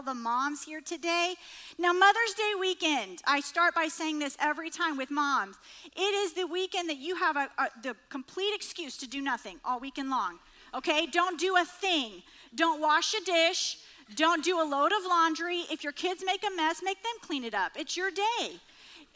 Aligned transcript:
all 0.00 0.14
the 0.14 0.14
moms 0.14 0.64
here 0.64 0.80
today. 0.80 1.34
Now, 1.78 1.92
Mother's 1.92 2.32
Day 2.34 2.52
weekend, 2.58 3.20
I 3.26 3.40
start 3.40 3.74
by 3.74 3.88
saying 3.88 4.18
this 4.18 4.34
every 4.40 4.70
time 4.70 4.96
with 4.96 5.10
moms. 5.10 5.56
It 5.94 6.14
is 6.14 6.32
the 6.32 6.46
weekend 6.46 6.88
that 6.88 6.96
you 6.96 7.16
have 7.16 7.36
a, 7.36 7.50
a, 7.58 7.68
the 7.82 7.94
complete 8.08 8.54
excuse 8.54 8.96
to 8.96 9.06
do 9.06 9.20
nothing 9.20 9.60
all 9.62 9.78
weekend 9.78 10.08
long. 10.08 10.38
Okay? 10.72 11.04
Don't 11.04 11.38
do 11.38 11.56
a 11.58 11.66
thing. 11.66 12.22
Don't 12.54 12.80
wash 12.80 13.12
a 13.12 13.22
dish. 13.26 13.76
Don't 14.16 14.42
do 14.42 14.62
a 14.62 14.64
load 14.64 14.92
of 14.92 15.04
laundry. 15.06 15.64
If 15.70 15.84
your 15.84 15.92
kids 15.92 16.22
make 16.24 16.46
a 16.50 16.56
mess, 16.56 16.80
make 16.82 17.02
them 17.02 17.12
clean 17.20 17.44
it 17.44 17.52
up. 17.52 17.72
It's 17.76 17.94
your 17.94 18.10
day. 18.10 18.58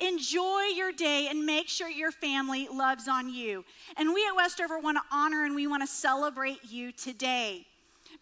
Enjoy 0.01 0.65
your 0.77 0.93
day 0.93 1.29
and 1.31 1.47
make 1.47 1.69
sure 1.69 1.89
your 1.89 2.13
family 2.13 2.69
loves 2.71 3.09
on 3.09 3.33
you. 3.33 3.65
And 3.97 4.13
we 4.13 4.27
at 4.27 4.37
Westover 4.37 4.79
want 4.79 4.99
to 4.99 5.03
honor 5.11 5.47
and 5.47 5.55
we 5.55 5.67
want 5.67 5.83
to 5.83 5.87
celebrate 5.87 6.59
you 6.69 6.93
today. 6.93 7.65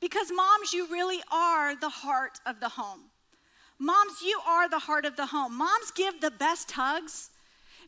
Because, 0.03 0.32
moms, 0.34 0.73
you 0.73 0.89
really 0.89 1.21
are 1.30 1.77
the 1.77 1.89
heart 1.89 2.41
of 2.45 2.59
the 2.59 2.71
home. 2.71 3.02
Moms, 3.79 4.21
you 4.21 4.41
are 4.45 4.69
the 4.69 4.80
heart 4.80 5.05
of 5.05 5.15
the 5.16 5.27
home. 5.27 5.56
Moms 5.56 5.92
give 5.95 6.20
the 6.20 6.33
best 6.33 6.73
hugs. 6.73 7.30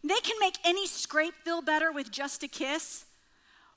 They 0.04 0.20
can 0.22 0.36
make 0.38 0.56
any 0.64 0.86
scrape 0.86 1.34
feel 1.44 1.60
better 1.60 1.90
with 1.90 2.12
just 2.12 2.44
a 2.44 2.48
kiss. 2.48 3.04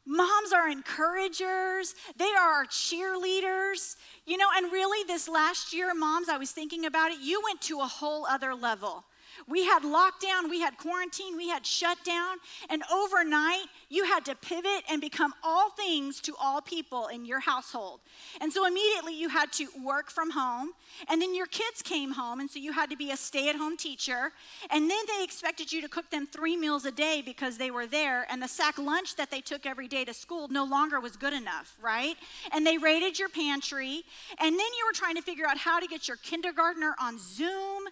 Moms 0.05 0.53
are 0.53 0.69
encouragers. 0.69 1.95
They 2.15 2.29
are 2.39 2.51
our 2.51 2.65
cheerleaders. 2.67 3.95
You 4.27 4.37
know, 4.37 4.49
and 4.55 4.71
really, 4.71 5.03
this 5.07 5.27
last 5.27 5.73
year, 5.73 5.95
moms, 5.95 6.29
I 6.29 6.37
was 6.37 6.51
thinking 6.51 6.85
about 6.85 7.09
it, 7.09 7.17
you 7.19 7.41
went 7.43 7.61
to 7.61 7.79
a 7.79 7.87
whole 7.87 8.27
other 8.27 8.53
level. 8.53 9.03
We 9.49 9.63
had 9.63 9.83
lockdown, 9.83 10.49
we 10.49 10.59
had 10.59 10.77
quarantine, 10.77 11.37
we 11.37 11.47
had 11.47 11.65
shutdown, 11.65 12.37
and 12.69 12.83
overnight 12.91 13.65
you 13.89 14.03
had 14.03 14.25
to 14.25 14.35
pivot 14.35 14.83
and 14.91 14.99
become 14.99 15.33
all 15.41 15.69
things 15.69 16.19
to 16.21 16.35
all 16.37 16.61
people 16.61 17.07
in 17.07 17.25
your 17.25 17.39
household. 17.39 18.01
And 18.41 18.51
so 18.51 18.65
immediately 18.65 19.17
you 19.17 19.29
had 19.29 19.53
to 19.53 19.67
work 19.81 20.11
from 20.11 20.31
home, 20.31 20.71
and 21.07 21.21
then 21.21 21.33
your 21.33 21.45
kids 21.45 21.81
came 21.81 22.11
home, 22.11 22.41
and 22.41 22.51
so 22.51 22.59
you 22.59 22.73
had 22.73 22.89
to 22.89 22.97
be 22.97 23.11
a 23.11 23.17
stay 23.17 23.47
at 23.47 23.55
home 23.55 23.77
teacher. 23.77 24.33
And 24.69 24.89
then 24.89 24.99
they 25.07 25.23
expected 25.23 25.71
you 25.71 25.81
to 25.81 25.87
cook 25.87 26.09
them 26.09 26.27
three 26.27 26.57
meals 26.57 26.83
a 26.83 26.91
day 26.91 27.21
because 27.25 27.57
they 27.57 27.71
were 27.71 27.87
there, 27.87 28.27
and 28.29 28.41
the 28.41 28.49
sack 28.49 28.77
lunch 28.77 29.15
that 29.15 29.31
they 29.31 29.39
took 29.39 29.65
every 29.65 29.87
day 29.87 30.03
to 30.03 30.13
school 30.13 30.49
no 30.49 30.65
longer 30.65 30.99
was 30.99 31.15
good 31.15 31.33
enough, 31.33 31.77
right? 31.81 32.17
And 32.51 32.67
they 32.67 32.77
raided 32.77 33.17
your 33.17 33.29
pantry, 33.29 34.03
and 34.39 34.51
then 34.51 34.59
you 34.77 34.85
were 34.85 34.93
trying 34.93 35.15
to 35.15 35.21
figure 35.21 35.47
out 35.47 35.57
how 35.57 35.79
to 35.79 35.87
get 35.87 36.09
your 36.09 36.17
kindergartner 36.17 36.95
on 37.01 37.17
Zoom 37.17 37.83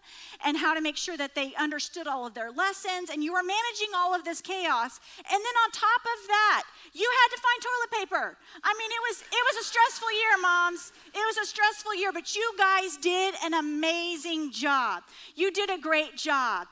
and 0.44 0.58
how 0.58 0.74
to 0.74 0.82
make 0.82 0.98
sure 0.98 1.16
that 1.16 1.34
they 1.34 1.45
understood 1.54 2.08
all 2.08 2.26
of 2.26 2.34
their 2.34 2.52
lessons, 2.52 3.10
and 3.12 3.24
you 3.24 3.34
were 3.34 3.44
managing 3.44 3.94
all 3.96 4.16
of 4.16 4.24
this 4.24 4.42
chaos. 4.42 5.00
And 5.18 5.40
then 5.40 5.56
on 5.64 5.72
top 5.72 6.02
of 6.02 6.28
that, 6.28 6.64
you 6.94 7.10
had 7.22 7.36
to 7.36 7.42
find 7.42 7.62
toilet 7.62 7.92
paper. 8.02 8.38
I 8.64 8.74
mean, 8.78 8.90
it 8.92 9.02
was 9.10 9.22
it 9.22 9.44
was 9.54 9.66
a 9.66 9.68
stressful 9.68 10.12
year, 10.12 10.38
moms. 10.42 10.92
It 11.14 11.26
was 11.26 11.38
a 11.38 11.46
stressful 11.46 11.96
year, 11.96 12.12
but 12.12 12.36
you 12.36 12.54
guys 12.58 12.98
did 12.98 13.36
an 13.44 13.54
amazing 13.54 14.52
job. 14.52 15.04
You 15.36 15.52
did 15.52 15.70
a 15.70 15.78
great 15.78 16.16
job. 16.18 16.68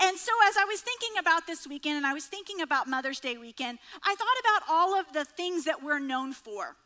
And 0.00 0.16
so, 0.18 0.32
as 0.48 0.56
I 0.56 0.64
was 0.64 0.80
thinking 0.80 1.18
about 1.18 1.46
this 1.46 1.66
weekend 1.66 1.96
and 1.96 2.06
I 2.06 2.12
was 2.12 2.26
thinking 2.26 2.60
about 2.60 2.86
Mother's 2.86 3.20
Day 3.20 3.38
weekend, 3.38 3.78
I 4.04 4.14
thought 4.14 4.40
about 4.40 4.62
all 4.68 4.98
of 4.98 5.12
the 5.12 5.24
things 5.24 5.64
that 5.64 5.82
we're 5.82 5.98
known 5.98 6.32
for 6.32 6.76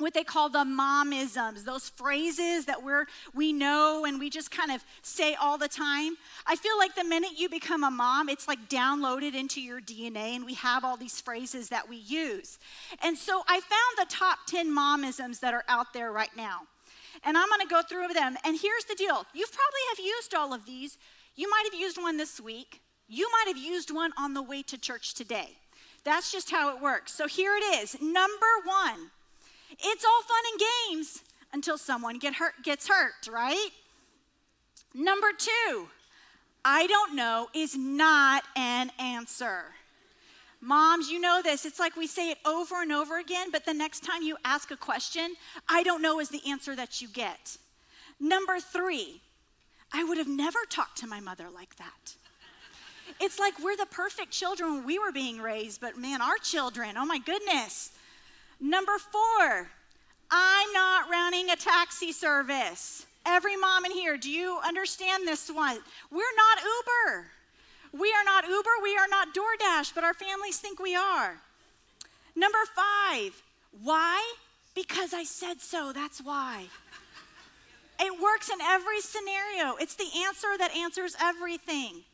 what 0.00 0.14
they 0.14 0.24
call 0.24 0.48
the 0.48 0.64
momisms, 0.64 1.64
those 1.64 1.88
phrases 1.88 2.64
that 2.66 2.82
we're, 2.82 3.06
we 3.34 3.52
know 3.52 4.04
and 4.04 4.18
we 4.18 4.30
just 4.30 4.50
kind 4.50 4.70
of 4.70 4.84
say 5.02 5.34
all 5.34 5.58
the 5.58 5.68
time. 5.68 6.16
I 6.46 6.56
feel 6.56 6.76
like 6.78 6.94
the 6.94 7.04
minute 7.04 7.32
you 7.36 7.48
become 7.48 7.84
a 7.84 7.90
mom, 7.90 8.28
it's 8.28 8.48
like 8.48 8.68
downloaded 8.68 9.34
into 9.34 9.60
your 9.60 9.80
DNA, 9.80 10.36
and 10.36 10.44
we 10.44 10.54
have 10.54 10.84
all 10.84 10.96
these 10.96 11.20
phrases 11.20 11.68
that 11.68 11.88
we 11.88 11.96
use. 11.96 12.58
And 13.02 13.16
so 13.16 13.42
I 13.48 13.60
found 13.60 14.08
the 14.08 14.14
top 14.14 14.38
10 14.46 14.74
momisms 14.74 15.40
that 15.40 15.54
are 15.54 15.64
out 15.68 15.92
there 15.92 16.12
right 16.12 16.34
now. 16.36 16.62
And 17.24 17.36
I'm 17.36 17.48
going 17.48 17.60
to 17.60 17.66
go 17.66 17.82
through 17.82 18.14
them. 18.14 18.36
And 18.44 18.58
here's 18.60 18.84
the 18.84 18.94
deal 18.94 19.26
you 19.34 19.46
probably 19.46 19.80
have 19.90 20.04
used 20.04 20.34
all 20.34 20.54
of 20.54 20.64
these. 20.64 20.96
You 21.36 21.50
might 21.50 21.64
have 21.70 21.78
used 21.78 22.00
one 22.00 22.16
this 22.16 22.40
week, 22.40 22.80
you 23.08 23.28
might 23.32 23.48
have 23.48 23.56
used 23.56 23.92
one 23.92 24.12
on 24.18 24.34
the 24.34 24.42
way 24.42 24.62
to 24.62 24.78
church 24.78 25.14
today. 25.14 25.56
That's 26.04 26.32
just 26.32 26.50
how 26.50 26.74
it 26.74 26.82
works. 26.82 27.12
So 27.12 27.26
here 27.26 27.54
it 27.54 27.82
is. 27.82 28.00
Number 28.00 28.46
one 28.64 29.10
it's 29.82 30.04
all 30.04 30.22
fun 30.22 30.42
and 30.52 30.60
games 30.98 31.22
until 31.52 31.78
someone 31.78 32.18
get 32.18 32.34
hurt, 32.34 32.54
gets 32.62 32.88
hurt, 32.88 33.28
right? 33.30 33.70
Number 34.94 35.28
two, 35.36 35.88
I 36.64 36.86
don't 36.86 37.14
know 37.14 37.48
is 37.54 37.76
not 37.76 38.44
an 38.56 38.90
answer. 38.98 39.64
Moms, 40.60 41.10
you 41.10 41.20
know 41.20 41.40
this. 41.42 41.64
It's 41.64 41.78
like 41.80 41.96
we 41.96 42.06
say 42.06 42.30
it 42.30 42.38
over 42.44 42.82
and 42.82 42.92
over 42.92 43.18
again, 43.18 43.50
but 43.50 43.64
the 43.64 43.72
next 43.72 44.04
time 44.04 44.22
you 44.22 44.36
ask 44.44 44.70
a 44.70 44.76
question, 44.76 45.34
I 45.68 45.82
don't 45.82 46.02
know 46.02 46.20
is 46.20 46.28
the 46.28 46.42
answer 46.46 46.76
that 46.76 47.00
you 47.00 47.08
get. 47.08 47.56
Number 48.20 48.60
three, 48.60 49.22
I 49.92 50.04
would 50.04 50.18
have 50.18 50.28
never 50.28 50.58
talked 50.68 50.98
to 50.98 51.06
my 51.06 51.18
mother 51.20 51.46
like 51.52 51.76
that. 51.76 52.14
It's 53.20 53.38
like 53.38 53.58
we're 53.58 53.76
the 53.76 53.86
perfect 53.86 54.32
children 54.32 54.76
when 54.76 54.84
we 54.84 54.98
were 54.98 55.12
being 55.12 55.40
raised, 55.40 55.80
but 55.80 55.96
man, 55.96 56.20
our 56.20 56.36
children, 56.36 56.96
oh 56.96 57.06
my 57.06 57.18
goodness. 57.18 57.92
Number 58.60 58.98
four, 58.98 59.70
I'm 60.30 60.72
not 60.72 61.10
running 61.10 61.50
a 61.50 61.56
taxi 61.56 62.12
service. 62.12 63.06
Every 63.26 63.56
mom 63.56 63.84
in 63.84 63.92
here, 63.92 64.16
do 64.16 64.30
you 64.30 64.58
understand 64.66 65.26
this 65.26 65.50
one? 65.50 65.78
We're 66.10 66.36
not 66.36 66.58
Uber. 66.62 67.26
We 67.92 68.12
are 68.12 68.24
not 68.24 68.44
Uber, 68.46 68.70
we 68.82 68.96
are 68.96 69.08
not 69.08 69.34
DoorDash, 69.34 69.94
but 69.94 70.04
our 70.04 70.14
families 70.14 70.58
think 70.58 70.78
we 70.78 70.94
are. 70.94 71.36
Number 72.36 72.58
five, 72.74 73.42
why? 73.82 74.34
Because 74.74 75.12
I 75.12 75.24
said 75.24 75.60
so, 75.60 75.92
that's 75.92 76.20
why. 76.20 76.66
It 77.98 78.22
works 78.22 78.48
in 78.48 78.60
every 78.62 79.00
scenario. 79.00 79.76
It's 79.76 79.96
the 79.96 80.08
answer 80.24 80.56
that 80.58 80.74
answers 80.74 81.16
everything. 81.20 82.04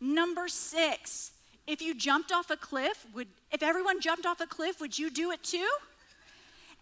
Number 0.00 0.48
six, 0.48 1.32
if 1.66 1.80
you 1.80 1.94
jumped 1.94 2.32
off 2.32 2.50
a 2.50 2.56
cliff, 2.56 3.06
would 3.14 3.28
if 3.52 3.62
everyone 3.62 4.00
jumped 4.00 4.26
off 4.26 4.40
a 4.40 4.46
cliff, 4.46 4.80
would 4.80 4.98
you 4.98 5.10
do 5.10 5.30
it 5.30 5.42
too? 5.42 5.68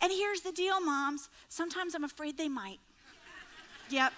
And 0.03 0.11
here's 0.11 0.41
the 0.41 0.53
deal, 0.53 0.81
moms. 0.81 1.29
Sometimes 1.49 1.95
I'm 1.95 2.05
afraid 2.05 2.39
they 2.39 2.49
might. 2.49 2.79
Yep. 3.91 4.13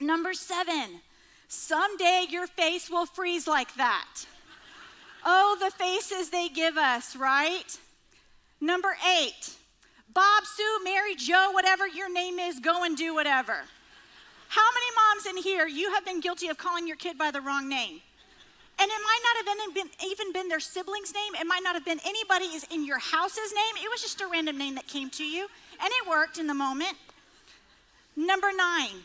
Number 0.00 0.34
seven, 0.34 1.00
someday 1.48 2.26
your 2.28 2.46
face 2.46 2.90
will 2.90 3.06
freeze 3.06 3.46
like 3.46 3.74
that. 3.76 4.26
Oh, 5.24 5.56
the 5.60 5.70
faces 5.70 6.30
they 6.30 6.48
give 6.48 6.76
us, 6.76 7.16
right? 7.16 7.78
Number 8.60 8.96
eight, 9.18 9.56
Bob, 10.12 10.44
Sue, 10.44 10.80
Mary, 10.84 11.14
Joe, 11.14 11.50
whatever 11.52 11.86
your 11.86 12.10
name 12.12 12.38
is, 12.38 12.58
go 12.58 12.84
and 12.84 12.96
do 12.96 13.14
whatever. 13.14 13.54
How 14.48 14.68
many 14.72 14.86
moms 14.96 15.26
in 15.26 15.42
here 15.42 15.66
you 15.66 15.92
have 15.92 16.04
been 16.04 16.20
guilty 16.20 16.48
of 16.48 16.58
calling 16.58 16.86
your 16.86 16.96
kid 16.96 17.18
by 17.18 17.30
the 17.30 17.40
wrong 17.40 17.68
name? 17.68 18.00
And 18.78 18.90
it 18.90 19.00
not 19.44 19.58
have 19.58 19.74
been, 19.74 19.90
even 20.06 20.32
been 20.32 20.48
their 20.48 20.60
sibling's 20.60 21.12
name. 21.12 21.34
It 21.40 21.46
might 21.46 21.62
not 21.62 21.74
have 21.74 21.84
been 21.84 22.00
anybody's 22.04 22.64
in 22.64 22.86
your 22.86 22.98
house's 22.98 23.52
name. 23.54 23.84
It 23.84 23.90
was 23.90 24.00
just 24.00 24.20
a 24.20 24.26
random 24.26 24.56
name 24.56 24.74
that 24.76 24.86
came 24.86 25.10
to 25.10 25.24
you, 25.24 25.46
and 25.80 25.88
it 25.88 26.08
worked 26.08 26.38
in 26.38 26.46
the 26.46 26.54
moment. 26.54 26.96
Number 28.16 28.48
nine, 28.56 29.04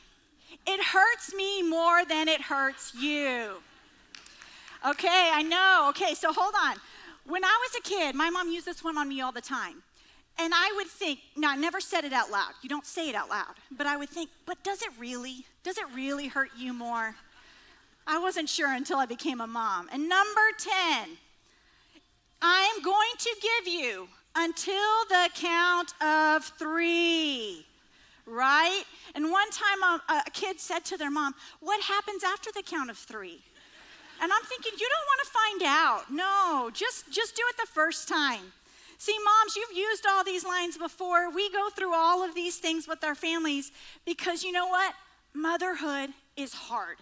it 0.65 0.79
hurts 0.81 1.33
me 1.33 1.61
more 1.61 2.05
than 2.05 2.27
it 2.27 2.41
hurts 2.41 2.93
you. 2.95 3.55
Okay, 4.87 5.29
I 5.33 5.43
know. 5.43 5.87
Okay, 5.89 6.13
so 6.13 6.31
hold 6.31 6.53
on. 6.63 6.77
When 7.25 7.43
I 7.43 7.67
was 7.67 7.79
a 7.79 7.81
kid, 7.87 8.15
my 8.15 8.29
mom 8.29 8.49
used 8.49 8.65
this 8.65 8.83
one 8.83 8.97
on 8.97 9.09
me 9.09 9.21
all 9.21 9.31
the 9.31 9.41
time. 9.41 9.83
And 10.39 10.53
I 10.55 10.73
would 10.75 10.87
think, 10.87 11.19
now 11.35 11.51
I 11.51 11.55
never 11.55 11.79
said 11.79 12.03
it 12.03 12.13
out 12.13 12.31
loud. 12.31 12.53
You 12.63 12.69
don't 12.69 12.85
say 12.85 13.09
it 13.09 13.15
out 13.15 13.29
loud. 13.29 13.53
But 13.69 13.85
I 13.85 13.97
would 13.97 14.09
think, 14.09 14.29
but 14.45 14.63
does 14.63 14.81
it 14.81 14.89
really? 14.97 15.45
Does 15.63 15.77
it 15.77 15.85
really 15.93 16.29
hurt 16.29 16.49
you 16.57 16.73
more? 16.73 17.15
I 18.07 18.19
wasn't 18.19 18.49
sure 18.49 18.73
until 18.73 18.97
I 18.97 19.05
became 19.05 19.41
a 19.41 19.47
mom. 19.47 19.89
And 19.91 20.09
number 20.09 20.41
10, 20.57 21.09
I'm 22.41 22.81
going 22.81 23.15
to 23.19 23.35
give 23.41 23.73
you 23.73 24.07
until 24.35 25.05
the 25.09 25.29
count 25.35 25.93
of 26.01 26.45
three. 26.57 27.65
Right? 28.25 28.83
And 29.15 29.29
one 29.31 29.49
time 29.49 29.83
um, 29.83 30.01
a, 30.09 30.23
a, 30.27 30.31
kid 30.31 30.59
said 30.59 30.85
to 30.85 30.97
their 30.97 31.11
mom, 31.11 31.35
What 31.59 31.81
happens 31.83 32.23
after 32.23 32.49
the 32.53 32.63
count 32.63 32.89
of 32.89 32.97
three? 32.97 33.41
And 34.21 34.31
I'm 34.31 34.43
thinking, 34.43 34.73
You 34.79 34.87
don't 34.89 35.07
want 35.07 35.21
to 35.23 35.31
find 35.31 35.61
out. 35.65 36.11
No, 36.11 36.69
just, 36.73 37.11
just 37.11 37.35
do 37.35 37.41
it 37.49 37.57
the 37.57 37.67
first 37.71 38.07
time. 38.07 38.53
See, 38.97 39.17
moms, 39.25 39.55
you've 39.55 39.75
used 39.75 40.05
all 40.07 40.23
these 40.23 40.45
lines 40.45 40.77
before. 40.77 41.31
We 41.31 41.51
go 41.51 41.69
through 41.69 41.95
all 41.95 42.23
of 42.23 42.35
these 42.35 42.59
things 42.59 42.87
with 42.87 43.03
our 43.03 43.15
families 43.15 43.71
because 44.05 44.43
you 44.43 44.51
know 44.51 44.67
what? 44.67 44.93
Motherhood 45.33 46.11
is 46.37 46.53
hard. 46.53 46.97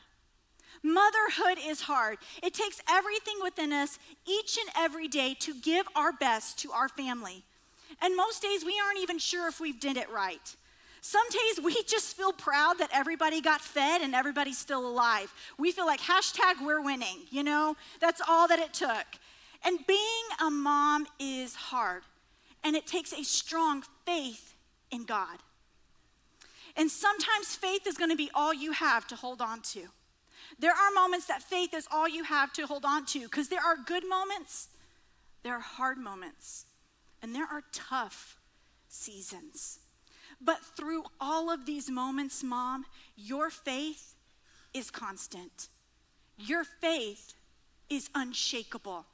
Motherhood 0.83 1.57
is 1.65 1.81
hard. 1.81 2.17
It 2.41 2.53
takes 2.53 2.81
everything 2.89 3.35
within 3.41 3.73
us 3.73 3.99
each 4.25 4.57
and 4.57 4.69
every 4.77 5.07
day 5.07 5.35
to 5.41 5.53
give 5.53 5.85
our 5.95 6.13
best 6.13 6.59
to 6.59 6.71
our 6.71 6.89
family. 6.89 7.43
And 8.01 8.15
most 8.15 8.41
days 8.41 8.63
we 8.63 8.79
aren't 8.79 8.99
even 8.99 9.19
sure 9.19 9.47
if 9.47 9.59
we've 9.59 9.79
did 9.79 9.97
it 9.97 10.09
right. 10.09 10.55
Some 11.01 11.27
days 11.29 11.63
we 11.63 11.83
just 11.87 12.15
feel 12.15 12.31
proud 12.31 12.77
that 12.79 12.89
everybody 12.93 13.41
got 13.41 13.61
fed 13.61 14.01
and 14.01 14.15
everybody's 14.15 14.57
still 14.57 14.87
alive. 14.87 15.33
We 15.57 15.71
feel 15.71 15.85
like 15.85 16.01
hashtag 16.01 16.63
we're 16.63 16.81
winning, 16.81 17.19
you 17.29 17.43
know? 17.43 17.75
That's 17.99 18.21
all 18.27 18.47
that 18.47 18.59
it 18.59 18.73
took. 18.73 19.05
And 19.65 19.79
being 19.87 20.25
a 20.41 20.49
mom 20.49 21.05
is 21.19 21.53
hard, 21.55 22.03
and 22.63 22.77
it 22.77 22.87
takes 22.87 23.11
a 23.11 23.23
strong 23.23 23.83
faith 24.05 24.53
in 24.89 25.03
God. 25.03 25.39
And 26.77 26.89
sometimes 26.89 27.55
faith 27.55 27.85
is 27.85 27.97
going 27.97 28.09
to 28.09 28.15
be 28.15 28.29
all 28.33 28.53
you 28.53 28.71
have 28.71 29.05
to 29.07 29.17
hold 29.17 29.41
on 29.41 29.61
to. 29.73 29.87
There 30.59 30.71
are 30.71 30.91
moments 30.93 31.27
that 31.27 31.41
faith 31.41 31.73
is 31.73 31.87
all 31.89 32.07
you 32.07 32.25
have 32.25 32.51
to 32.53 32.67
hold 32.67 32.83
on 32.83 33.05
to 33.07 33.21
because 33.21 33.47
there 33.47 33.63
are 33.65 33.77
good 33.85 34.07
moments, 34.07 34.67
there 35.43 35.53
are 35.53 35.61
hard 35.61 35.97
moments, 35.97 36.65
and 37.21 37.33
there 37.33 37.47
are 37.49 37.63
tough 37.71 38.37
seasons. 38.89 39.79
But 40.41 40.59
through 40.75 41.03
all 41.19 41.49
of 41.49 41.65
these 41.65 41.89
moments, 41.89 42.43
mom, 42.43 42.85
your 43.15 43.49
faith 43.49 44.15
is 44.73 44.91
constant. 44.91 45.69
Your 46.37 46.63
faith 46.63 47.33
is 47.89 48.09
unshakable. 48.13 49.05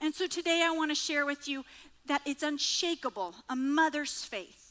And 0.00 0.14
so 0.14 0.26
today 0.26 0.62
I 0.64 0.74
want 0.74 0.90
to 0.90 0.94
share 0.96 1.26
with 1.26 1.48
you 1.48 1.64
that 2.06 2.22
it's 2.24 2.42
unshakable, 2.42 3.34
a 3.48 3.56
mother's 3.56 4.24
faith. 4.24 4.61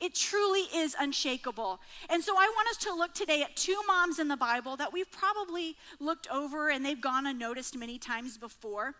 It 0.00 0.14
truly 0.14 0.62
is 0.74 0.96
unshakable. 0.98 1.80
And 2.08 2.24
so 2.24 2.34
I 2.34 2.50
want 2.56 2.68
us 2.68 2.78
to 2.78 2.94
look 2.94 3.12
today 3.12 3.42
at 3.42 3.54
two 3.54 3.76
moms 3.86 4.18
in 4.18 4.28
the 4.28 4.36
Bible 4.36 4.76
that 4.76 4.92
we've 4.92 5.10
probably 5.10 5.76
looked 5.98 6.26
over 6.30 6.70
and 6.70 6.84
they've 6.84 7.00
gone 7.00 7.26
unnoticed 7.26 7.76
many 7.76 7.98
times 7.98 8.38
before. 8.38 8.94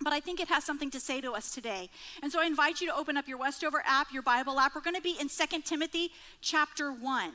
But 0.00 0.12
I 0.12 0.18
think 0.18 0.40
it 0.40 0.48
has 0.48 0.64
something 0.64 0.90
to 0.90 1.00
say 1.00 1.20
to 1.20 1.32
us 1.32 1.54
today. 1.54 1.88
And 2.22 2.32
so 2.32 2.40
I 2.40 2.46
invite 2.46 2.80
you 2.80 2.88
to 2.88 2.96
open 2.96 3.16
up 3.16 3.28
your 3.28 3.38
Westover 3.38 3.82
app, 3.86 4.12
your 4.12 4.22
Bible 4.22 4.58
app. 4.58 4.74
We're 4.74 4.80
going 4.80 4.96
to 4.96 5.02
be 5.02 5.16
in 5.20 5.28
2 5.28 5.60
Timothy 5.62 6.10
chapter 6.40 6.90
1. 6.92 7.32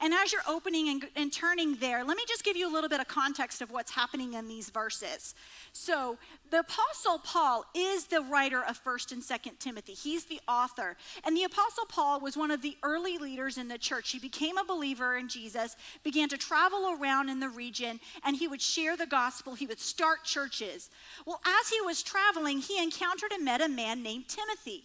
And 0.00 0.12
as 0.12 0.32
you're 0.32 0.42
opening 0.46 0.88
and, 0.88 1.08
and, 1.16 1.32
turning 1.32 1.76
there, 1.76 2.04
let 2.04 2.16
me 2.16 2.24
just 2.28 2.44
give 2.44 2.56
you 2.56 2.70
a 2.70 2.72
little 2.72 2.88
bit 2.88 3.00
of 3.00 3.08
context 3.08 3.62
of 3.62 3.70
what's 3.70 3.90
happening 3.90 4.34
in 4.34 4.46
these 4.48 4.70
verses. 4.70 5.34
So, 5.72 6.18
the 6.50 6.60
Apostle 6.60 7.18
Paul 7.18 7.64
is 7.74 8.06
the 8.06 8.22
writer 8.22 8.62
of 8.62 8.82
1st 8.82 9.12
and 9.12 9.22
2nd 9.22 9.58
Timothy. 9.58 9.92
He's 9.92 10.24
the 10.24 10.40
author. 10.48 10.96
And 11.24 11.36
the 11.36 11.44
Apostle 11.44 11.84
Paul 11.86 12.20
was 12.20 12.36
one 12.36 12.50
of 12.50 12.62
the 12.62 12.76
early 12.82 13.18
leaders 13.18 13.58
in 13.58 13.68
the 13.68 13.78
church. 13.78 14.10
He 14.10 14.18
became 14.18 14.56
a 14.56 14.64
believer 14.64 15.16
in 15.16 15.28
Jesus, 15.28 15.76
began 16.02 16.28
to 16.30 16.38
travel 16.38 16.96
around 16.98 17.28
in 17.28 17.40
the 17.40 17.48
region, 17.48 18.00
and 18.24 18.36
he 18.36 18.48
would 18.48 18.62
share 18.62 18.96
the 18.96 19.06
gospel. 19.06 19.54
He 19.54 19.66
would 19.66 19.80
start 19.80 20.24
churches. 20.24 20.90
Well, 21.26 21.40
as 21.44 21.68
he 21.68 21.80
was 21.82 22.02
traveling, 22.02 22.58
he 22.58 22.82
encountered 22.82 23.32
and 23.32 23.44
met 23.44 23.60
a 23.60 23.68
man 23.68 24.02
named 24.02 24.28
Timothy. 24.28 24.84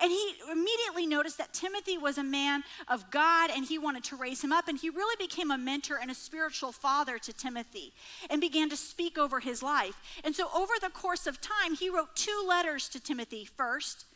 And 0.00 0.10
he 0.10 0.34
immediately 0.50 1.06
noticed 1.06 1.38
that 1.38 1.52
Timothy 1.52 1.98
was 1.98 2.18
a 2.18 2.24
man 2.24 2.64
of 2.88 3.10
God 3.10 3.50
and 3.54 3.64
he 3.64 3.78
wanted 3.78 4.04
to 4.04 4.16
raise 4.16 4.42
him 4.42 4.52
up. 4.52 4.68
And 4.68 4.78
he 4.78 4.90
really 4.90 5.16
became 5.18 5.50
a 5.50 5.58
mentor 5.58 5.98
and 6.00 6.10
a 6.10 6.14
spiritual 6.14 6.72
father 6.72 7.18
to 7.18 7.32
Timothy 7.32 7.92
and 8.30 8.40
began 8.40 8.68
to 8.70 8.76
speak 8.76 9.18
over 9.18 9.40
his 9.40 9.62
life. 9.62 9.96
And 10.24 10.34
so, 10.34 10.48
over 10.54 10.74
the 10.80 10.90
course 10.90 11.26
of 11.26 11.40
time, 11.40 11.74
he 11.74 11.90
wrote 11.90 12.14
two 12.14 12.44
letters 12.46 12.88
to 12.90 13.00
Timothy 13.00 13.44
first 13.44 14.06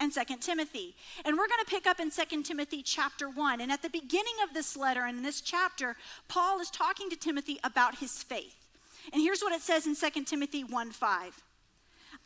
and 0.00 0.12
Second 0.12 0.40
Timothy. 0.40 0.94
And 1.24 1.36
we're 1.36 1.48
going 1.48 1.64
to 1.64 1.70
pick 1.70 1.86
up 1.86 2.00
in 2.00 2.10
Second 2.10 2.44
Timothy 2.44 2.82
chapter 2.82 3.28
1. 3.28 3.60
And 3.60 3.72
at 3.72 3.82
the 3.82 3.90
beginning 3.90 4.34
of 4.46 4.54
this 4.54 4.76
letter 4.76 5.04
and 5.04 5.18
in 5.18 5.22
this 5.22 5.40
chapter, 5.40 5.96
Paul 6.28 6.60
is 6.60 6.70
talking 6.70 7.10
to 7.10 7.16
Timothy 7.16 7.58
about 7.64 7.98
his 7.98 8.22
faith. 8.22 8.66
And 9.12 9.22
here's 9.22 9.40
what 9.40 9.52
it 9.52 9.62
says 9.62 9.86
in 9.86 9.94
Second 9.94 10.26
Timothy 10.26 10.64
1 10.64 10.90
5. 10.90 11.42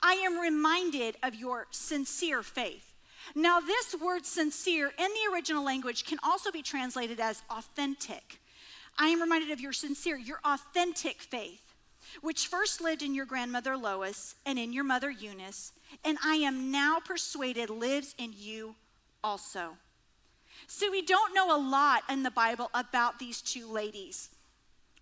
I 0.03 0.15
am 0.15 0.39
reminded 0.39 1.17
of 1.23 1.35
your 1.35 1.67
sincere 1.71 2.43
faith 2.43 2.90
now, 3.35 3.61
this 3.61 3.95
word 4.01 4.27
sincere 4.27 4.89
in 4.89 5.09
the 5.09 5.33
original 5.33 5.65
language 5.65 6.05
can 6.05 6.19
also 6.23 6.51
be 6.51 6.63
translated 6.63 7.21
as 7.21 7.43
authentic. 7.51 8.41
I 8.99 9.09
am 9.09 9.21
reminded 9.21 9.51
of 9.51 9.61
your 9.61 9.73
sincere, 9.73 10.17
your 10.17 10.41
authentic 10.45 11.21
faith, 11.21 11.75
which 12.23 12.49
first 12.49 12.81
lived 12.81 13.03
in 13.03 13.15
your 13.15 13.27
grandmother 13.27 13.77
Lois 13.77 14.35
and 14.45 14.59
in 14.59 14.73
your 14.73 14.85
mother 14.85 15.11
Eunice, 15.11 15.73
and 16.05 16.19
I 16.25 16.37
am 16.37 16.71
now 16.71 16.99
persuaded 16.99 17.71
lives 17.71 18.15
in 18.19 18.33
you 18.37 18.75
also. 19.23 19.77
So, 20.67 20.91
we 20.91 21.03
don't 21.03 21.35
know 21.35 21.57
a 21.57 21.61
lot 21.61 22.03
in 22.11 22.23
the 22.23 22.31
Bible 22.31 22.71
about 22.75 23.19
these 23.19 23.41
two 23.41 23.71
ladies. 23.71 24.31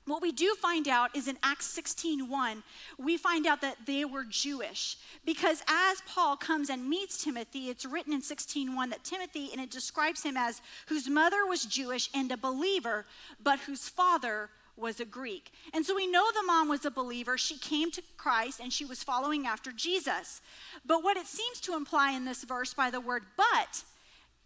What 0.09 0.23
we 0.23 0.33
do 0.33 0.55
find 0.55 0.89
out 0.89 1.15
is 1.15 1.29
in 1.29 1.39
Acts 1.43 1.67
16:1, 1.67 2.63
we 2.97 3.17
find 3.17 3.47
out 3.47 3.61
that 3.61 3.87
they 3.87 4.05
were 4.05 4.25
Jewish 4.25 4.97
because 5.25 5.63
as 5.69 6.01
Paul 6.07 6.37
comes 6.37 6.71
and 6.71 6.89
meets 6.89 7.23
Timothy, 7.23 7.69
it's 7.69 7.85
written 7.85 8.13
in 8.13 8.23
16:1 8.23 8.91
that 8.91 9.05
Timothy 9.05 9.53
and 9.53 9.61
it 9.61 9.71
describes 9.71 10.23
him 10.23 10.37
as 10.37 10.63
whose 10.87 11.09
mother 11.09 11.47
was 11.47 11.65
Jewish 11.65 12.09
and 12.15 12.33
a 12.33 12.37
believer, 12.37 13.07
but 13.39 13.61
whose 13.61 13.89
father 13.89 14.51
was 14.77 15.01
a 15.01 15.05
Greek. 15.05 15.53
And 15.75 15.85
so 15.85 15.95
we 15.95 16.07
know 16.07 16.31
the 16.31 16.43
mom 16.43 16.69
was 16.69 16.85
a 16.85 16.91
believer. 16.91 17.37
She 17.37 17.59
came 17.59 17.91
to 17.91 18.03
Christ 18.17 18.61
and 18.61 18.73
she 18.73 18.85
was 18.85 19.03
following 19.03 19.47
after 19.47 19.73
Jesus. 19.73 20.41
But 20.87 21.03
what 21.03 21.17
it 21.17 21.27
seems 21.27 21.61
to 21.63 21.75
imply 21.75 22.13
in 22.13 22.25
this 22.25 22.45
verse 22.45 22.73
by 22.75 22.91
the 22.91 23.01
word 23.01 23.27
but 23.37 23.85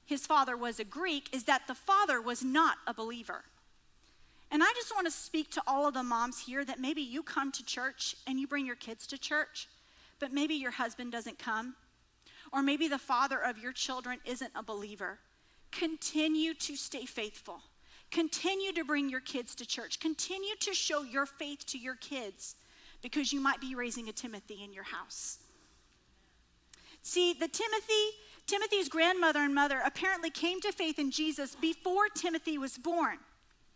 his 0.04 0.26
father 0.26 0.56
was 0.56 0.80
a 0.80 0.84
Greek 0.84 1.32
is 1.32 1.44
that 1.44 1.66
the 1.66 1.74
father 1.74 2.20
was 2.20 2.42
not 2.42 2.78
a 2.86 2.94
believer. 2.94 3.44
And 4.52 4.62
I 4.62 4.70
just 4.74 4.94
want 4.94 5.06
to 5.06 5.10
speak 5.10 5.50
to 5.52 5.62
all 5.66 5.88
of 5.88 5.94
the 5.94 6.02
moms 6.02 6.40
here 6.40 6.62
that 6.62 6.78
maybe 6.78 7.00
you 7.00 7.22
come 7.22 7.50
to 7.52 7.64
church 7.64 8.14
and 8.26 8.38
you 8.38 8.46
bring 8.46 8.66
your 8.66 8.76
kids 8.76 9.06
to 9.08 9.18
church, 9.18 9.66
but 10.20 10.30
maybe 10.30 10.54
your 10.54 10.72
husband 10.72 11.10
doesn't 11.10 11.38
come, 11.38 11.74
or 12.52 12.62
maybe 12.62 12.86
the 12.86 12.98
father 12.98 13.38
of 13.38 13.56
your 13.56 13.72
children 13.72 14.18
isn't 14.26 14.52
a 14.54 14.62
believer. 14.62 15.18
Continue 15.70 16.52
to 16.52 16.76
stay 16.76 17.06
faithful. 17.06 17.60
Continue 18.10 18.72
to 18.74 18.84
bring 18.84 19.08
your 19.08 19.20
kids 19.20 19.54
to 19.54 19.66
church. 19.66 19.98
Continue 19.98 20.54
to 20.60 20.74
show 20.74 21.02
your 21.02 21.24
faith 21.24 21.64
to 21.68 21.78
your 21.78 21.96
kids 21.96 22.56
because 23.00 23.32
you 23.32 23.40
might 23.40 23.58
be 23.58 23.74
raising 23.74 24.10
a 24.10 24.12
Timothy 24.12 24.62
in 24.62 24.74
your 24.74 24.84
house. 24.84 25.38
See, 27.00 27.32
the 27.32 27.48
Timothy, 27.48 28.18
Timothy's 28.46 28.90
grandmother 28.90 29.40
and 29.40 29.54
mother 29.54 29.80
apparently 29.82 30.28
came 30.28 30.60
to 30.60 30.72
faith 30.72 30.98
in 30.98 31.10
Jesus 31.10 31.54
before 31.54 32.08
Timothy 32.14 32.58
was 32.58 32.76
born. 32.76 33.16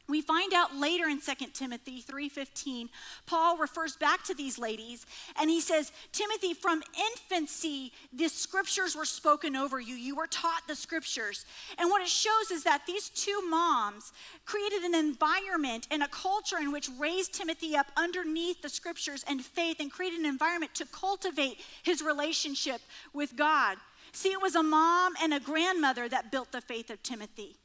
We 0.09 0.21
find 0.21 0.55
out 0.55 0.77
later 0.77 1.09
in 1.09 1.21
2 1.21 1.53
Timothy 1.53 2.01
3:15, 2.01 2.91
Paul 3.27 3.57
refers 3.57 3.97
back 3.97 4.23
to 4.25 4.35
these 4.35 4.57
ladies 4.57 5.05
and 5.35 5.51
he 5.51 5.61
says, 5.61 5.91
"Timothy, 6.13 6.55
from 6.55 6.85
infancy 6.97 7.93
the 8.13 8.29
scriptures 8.29 8.95
were 8.95 9.05
spoken 9.05 9.57
over 9.57 9.81
you. 9.81 9.97
You 9.97 10.15
were 10.15 10.29
taught 10.29 10.69
the 10.69 10.77
scriptures." 10.77 11.45
And 11.77 11.91
what 11.91 12.03
it 12.03 12.09
shows 12.09 12.53
is 12.53 12.63
that 12.63 12.87
these 12.87 13.09
two 13.09 13.41
moms 13.43 14.13
created 14.45 14.85
an 14.85 14.95
environment 14.95 15.89
and 15.91 16.05
a 16.05 16.09
culture 16.09 16.59
in 16.59 16.71
which 16.71 16.89
raised 16.91 17.33
Timothy 17.33 17.77
up 17.77 17.91
underneath 17.97 18.63
the 18.63 18.69
scriptures 18.69 19.25
and 19.25 19.45
faith 19.45 19.81
and 19.81 19.91
created 19.91 20.21
an 20.21 20.27
environment 20.27 20.75
to 20.77 20.87
cultivate 20.87 21.61
his 21.83 22.01
relationship 22.01 22.81
with 23.13 23.35
God. 23.35 23.81
See, 24.13 24.31
it 24.31 24.41
was 24.41 24.55
a 24.55 24.63
mom 24.63 25.17
and 25.21 25.35
a 25.35 25.41
grandmother 25.41 26.09
that 26.09 26.31
built 26.31 26.53
the 26.53 26.61
faith 26.61 26.91
of 26.91 27.03
Timothy. 27.03 27.59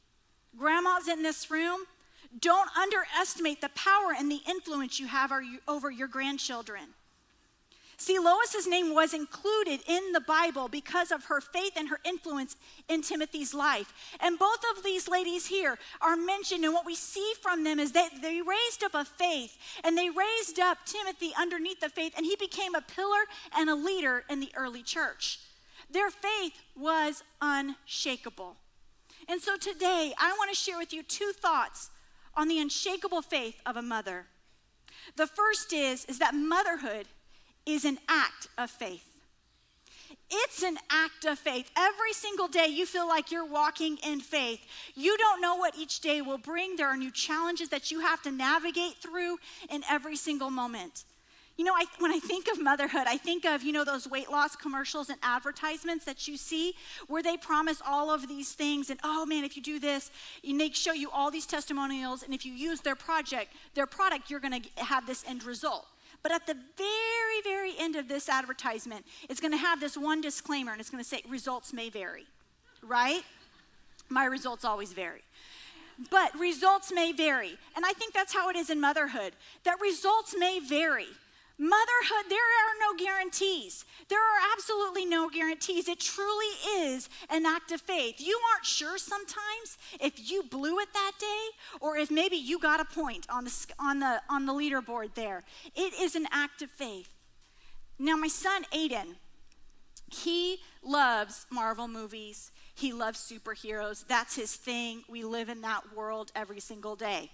Grandmas 0.56 1.08
in 1.08 1.22
this 1.22 1.50
room, 1.50 1.86
don't 2.40 2.70
underestimate 2.76 3.60
the 3.60 3.70
power 3.70 4.14
and 4.16 4.30
the 4.30 4.40
influence 4.48 4.98
you 4.98 5.06
have 5.06 5.32
over 5.68 5.90
your 5.90 6.08
grandchildren. 6.08 6.94
See, 7.98 8.18
Lois's 8.18 8.66
name 8.66 8.94
was 8.94 9.14
included 9.14 9.80
in 9.86 10.10
the 10.10 10.20
Bible 10.20 10.66
because 10.66 11.12
of 11.12 11.26
her 11.26 11.40
faith 11.40 11.74
and 11.76 11.88
her 11.88 12.00
influence 12.04 12.56
in 12.88 13.00
Timothy's 13.00 13.54
life. 13.54 13.92
And 14.18 14.40
both 14.40 14.58
of 14.76 14.82
these 14.82 15.06
ladies 15.08 15.46
here 15.46 15.78
are 16.00 16.16
mentioned, 16.16 16.64
and 16.64 16.74
what 16.74 16.84
we 16.84 16.96
see 16.96 17.32
from 17.40 17.62
them 17.62 17.78
is 17.78 17.92
that 17.92 18.10
they 18.20 18.42
raised 18.42 18.82
up 18.82 18.94
a 18.94 19.04
faith, 19.04 19.56
and 19.84 19.96
they 19.96 20.10
raised 20.10 20.58
up 20.58 20.78
Timothy 20.84 21.32
underneath 21.38 21.78
the 21.78 21.88
faith, 21.88 22.14
and 22.16 22.26
he 22.26 22.34
became 22.34 22.74
a 22.74 22.80
pillar 22.80 23.24
and 23.56 23.70
a 23.70 23.76
leader 23.76 24.24
in 24.28 24.40
the 24.40 24.50
early 24.56 24.82
church. 24.82 25.38
Their 25.88 26.10
faith 26.10 26.60
was 26.76 27.22
unshakable. 27.40 28.56
And 29.28 29.40
so 29.40 29.56
today, 29.56 30.12
I 30.18 30.34
want 30.38 30.50
to 30.50 30.56
share 30.56 30.78
with 30.78 30.92
you 30.92 31.04
two 31.04 31.30
thoughts 31.32 31.90
on 32.34 32.48
the 32.48 32.58
unshakable 32.58 33.22
faith 33.22 33.60
of 33.66 33.76
a 33.76 33.82
mother. 33.82 34.26
The 35.16 35.26
first 35.26 35.72
is, 35.72 36.04
is 36.06 36.18
that 36.18 36.34
motherhood 36.34 37.06
is 37.66 37.84
an 37.84 37.98
act 38.08 38.48
of 38.58 38.70
faith. 38.70 39.04
It's 40.30 40.62
an 40.62 40.78
act 40.90 41.26
of 41.26 41.38
faith. 41.38 41.70
Every 41.76 42.12
single 42.12 42.48
day 42.48 42.66
you 42.66 42.86
feel 42.86 43.06
like 43.06 43.30
you're 43.30 43.44
walking 43.44 43.98
in 43.98 44.20
faith. 44.20 44.60
You 44.94 45.16
don't 45.18 45.42
know 45.42 45.56
what 45.56 45.76
each 45.76 46.00
day 46.00 46.22
will 46.22 46.38
bring. 46.38 46.76
There 46.76 46.88
are 46.88 46.96
new 46.96 47.10
challenges 47.10 47.68
that 47.68 47.90
you 47.90 48.00
have 48.00 48.22
to 48.22 48.30
navigate 48.30 48.96
through 48.96 49.38
in 49.68 49.82
every 49.90 50.16
single 50.16 50.50
moment. 50.50 51.04
You 51.56 51.66
know, 51.66 51.74
I, 51.74 51.84
when 51.98 52.10
I 52.10 52.18
think 52.18 52.48
of 52.50 52.60
motherhood, 52.60 53.04
I 53.06 53.18
think 53.18 53.44
of, 53.44 53.62
you 53.62 53.72
know, 53.72 53.84
those 53.84 54.08
weight 54.08 54.30
loss 54.30 54.56
commercials 54.56 55.10
and 55.10 55.18
advertisements 55.22 56.04
that 56.06 56.26
you 56.26 56.36
see 56.36 56.74
where 57.08 57.22
they 57.22 57.36
promise 57.36 57.82
all 57.86 58.10
of 58.10 58.26
these 58.26 58.52
things 58.52 58.88
and, 58.88 58.98
oh 59.04 59.26
man, 59.26 59.44
if 59.44 59.56
you 59.56 59.62
do 59.62 59.78
this, 59.78 60.10
and 60.46 60.58
they 60.58 60.70
show 60.70 60.92
you 60.92 61.10
all 61.10 61.30
these 61.30 61.46
testimonials, 61.46 62.22
and 62.22 62.32
if 62.32 62.46
you 62.46 62.52
use 62.52 62.80
their 62.80 62.94
project, 62.94 63.52
their 63.74 63.86
product, 63.86 64.30
you're 64.30 64.40
going 64.40 64.62
to 64.62 64.84
have 64.84 65.06
this 65.06 65.24
end 65.28 65.44
result. 65.44 65.86
But 66.22 66.32
at 66.32 66.46
the 66.46 66.56
very, 66.76 67.42
very 67.44 67.74
end 67.78 67.96
of 67.96 68.08
this 68.08 68.28
advertisement, 68.28 69.04
it's 69.28 69.40
going 69.40 69.52
to 69.52 69.58
have 69.58 69.78
this 69.78 69.96
one 69.96 70.20
disclaimer, 70.20 70.72
and 70.72 70.80
it's 70.80 70.90
going 70.90 71.02
to 71.02 71.08
say, 71.08 71.22
results 71.28 71.72
may 71.72 71.90
vary, 71.90 72.24
right? 72.82 73.22
My 74.08 74.24
results 74.24 74.64
always 74.64 74.92
vary 74.92 75.22
but 76.10 76.36
results 76.38 76.90
may 76.92 77.12
vary. 77.12 77.58
And 77.76 77.84
I 77.84 77.92
think 77.92 78.14
that's 78.14 78.32
how 78.32 78.48
it 78.48 78.56
is 78.56 78.70
in 78.70 78.80
motherhood 78.80 79.34
that 79.64 79.80
results 79.80 80.34
may 80.36 80.58
vary. 80.58 81.06
Motherhood, 81.62 82.28
there 82.28 82.40
are 82.40 82.74
no 82.80 83.04
guarantees. 83.04 83.84
There 84.08 84.18
are 84.18 84.52
absolutely 84.52 85.06
no 85.06 85.28
guarantees. 85.28 85.86
It 85.86 86.00
truly 86.00 86.52
is 86.76 87.08
an 87.30 87.46
act 87.46 87.70
of 87.70 87.80
faith. 87.80 88.16
You 88.18 88.36
aren't 88.52 88.66
sure 88.66 88.98
sometimes 88.98 89.78
if 90.00 90.28
you 90.28 90.42
blew 90.42 90.80
it 90.80 90.88
that 90.92 91.12
day 91.20 91.44
or 91.80 91.96
if 91.96 92.10
maybe 92.10 92.34
you 92.34 92.58
got 92.58 92.80
a 92.80 92.84
point 92.84 93.28
on 93.30 93.44
the, 93.44 93.66
on 93.78 94.00
the, 94.00 94.20
on 94.28 94.44
the 94.44 94.52
leaderboard 94.52 95.14
there. 95.14 95.44
It 95.76 95.94
is 96.00 96.16
an 96.16 96.26
act 96.32 96.62
of 96.62 96.70
faith. 96.72 97.08
Now, 97.96 98.16
my 98.16 98.26
son 98.26 98.64
Aiden, 98.74 99.14
he 100.10 100.58
loves 100.82 101.46
Marvel 101.48 101.86
movies. 101.86 102.50
He 102.74 102.92
loves 102.92 103.20
superheroes. 103.20 104.04
That's 104.04 104.34
his 104.34 104.56
thing. 104.56 105.04
We 105.08 105.22
live 105.22 105.48
in 105.48 105.60
that 105.60 105.94
world 105.94 106.32
every 106.34 106.58
single 106.58 106.96
day. 106.96 107.30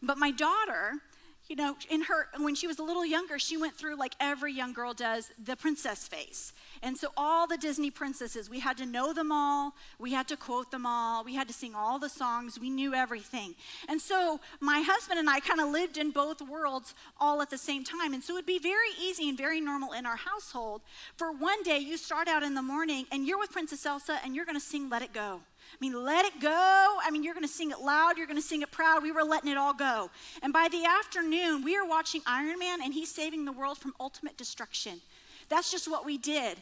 But 0.00 0.18
my 0.18 0.30
daughter, 0.30 1.00
you 1.48 1.56
know, 1.56 1.76
in 1.90 2.02
her, 2.02 2.28
when 2.38 2.54
she 2.54 2.66
was 2.66 2.78
a 2.78 2.82
little 2.82 3.04
younger, 3.04 3.38
she 3.38 3.56
went 3.56 3.74
through, 3.74 3.96
like 3.96 4.14
every 4.20 4.52
young 4.52 4.72
girl 4.72 4.94
does, 4.94 5.30
the 5.42 5.56
princess 5.56 6.06
phase. 6.06 6.52
And 6.82 6.96
so, 6.96 7.08
all 7.16 7.46
the 7.46 7.56
Disney 7.56 7.90
princesses, 7.90 8.48
we 8.48 8.60
had 8.60 8.76
to 8.78 8.86
know 8.86 9.12
them 9.12 9.32
all, 9.32 9.74
we 9.98 10.12
had 10.12 10.28
to 10.28 10.36
quote 10.36 10.70
them 10.70 10.86
all, 10.86 11.24
we 11.24 11.34
had 11.34 11.48
to 11.48 11.54
sing 11.54 11.74
all 11.74 11.98
the 11.98 12.08
songs, 12.08 12.58
we 12.58 12.70
knew 12.70 12.94
everything. 12.94 13.54
And 13.88 14.00
so, 14.00 14.40
my 14.60 14.80
husband 14.80 15.18
and 15.18 15.28
I 15.28 15.40
kind 15.40 15.60
of 15.60 15.68
lived 15.68 15.98
in 15.98 16.10
both 16.10 16.40
worlds 16.40 16.94
all 17.20 17.42
at 17.42 17.50
the 17.50 17.58
same 17.58 17.84
time. 17.84 18.14
And 18.14 18.22
so, 18.22 18.34
it 18.34 18.36
would 18.36 18.46
be 18.46 18.58
very 18.58 18.90
easy 19.00 19.28
and 19.28 19.36
very 19.36 19.60
normal 19.60 19.92
in 19.92 20.06
our 20.06 20.16
household 20.16 20.82
for 21.16 21.32
one 21.32 21.62
day 21.62 21.78
you 21.78 21.96
start 21.96 22.28
out 22.28 22.42
in 22.42 22.54
the 22.54 22.62
morning 22.62 23.06
and 23.10 23.26
you're 23.26 23.38
with 23.38 23.52
Princess 23.52 23.84
Elsa 23.84 24.18
and 24.24 24.34
you're 24.34 24.44
going 24.44 24.58
to 24.58 24.64
sing 24.64 24.88
Let 24.88 25.02
It 25.02 25.12
Go. 25.12 25.40
I 25.72 25.76
mean, 25.80 26.04
let 26.04 26.24
it 26.24 26.40
go. 26.40 26.98
I 27.02 27.10
mean, 27.10 27.22
you're 27.22 27.34
going 27.34 27.46
to 27.46 27.52
sing 27.52 27.70
it 27.70 27.80
loud, 27.80 28.16
you're 28.16 28.26
going 28.26 28.38
to 28.38 28.46
sing 28.46 28.62
it 28.62 28.70
proud. 28.70 29.02
We 29.02 29.12
were 29.12 29.24
letting 29.24 29.50
it 29.50 29.56
all 29.56 29.74
go. 29.74 30.10
And 30.42 30.52
by 30.52 30.68
the 30.70 30.84
afternoon, 30.84 31.64
we 31.64 31.76
are 31.76 31.86
watching 31.86 32.22
Iron 32.26 32.58
Man 32.58 32.80
and 32.82 32.92
he's 32.92 33.10
saving 33.10 33.44
the 33.44 33.52
world 33.52 33.78
from 33.78 33.94
ultimate 33.98 34.36
destruction. 34.36 35.00
That's 35.48 35.70
just 35.70 35.90
what 35.90 36.04
we 36.04 36.18
did. 36.18 36.58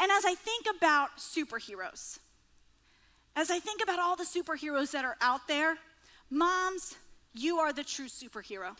And 0.00 0.10
as 0.10 0.24
I 0.24 0.34
think 0.34 0.66
about 0.76 1.18
superheroes, 1.18 2.18
as 3.34 3.50
I 3.50 3.58
think 3.58 3.82
about 3.82 3.98
all 3.98 4.16
the 4.16 4.24
superheroes 4.24 4.90
that 4.92 5.04
are 5.04 5.16
out 5.20 5.48
there, 5.48 5.78
moms, 6.30 6.96
you 7.34 7.58
are 7.58 7.72
the 7.72 7.84
true 7.84 8.06
superhero. 8.06 8.76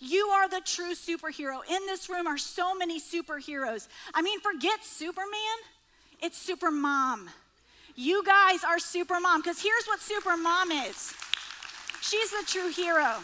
You 0.00 0.28
are 0.28 0.48
the 0.48 0.60
true 0.64 0.94
superhero. 0.94 1.60
In 1.68 1.86
this 1.86 2.08
room 2.08 2.26
are 2.26 2.38
so 2.38 2.74
many 2.74 3.00
superheroes. 3.00 3.88
I 4.14 4.22
mean, 4.22 4.38
forget 4.40 4.84
Superman, 4.84 5.58
it's 6.20 6.38
Super 6.38 6.70
Mom. 6.70 7.28
You 8.00 8.22
guys 8.22 8.62
are 8.62 8.78
super 8.78 9.18
mom, 9.18 9.40
because 9.40 9.60
here's 9.60 9.84
what 9.86 9.98
super 9.98 10.36
mom 10.36 10.70
is 10.70 11.12
she's 12.00 12.30
the 12.30 12.44
true 12.46 12.70
hero. 12.70 13.16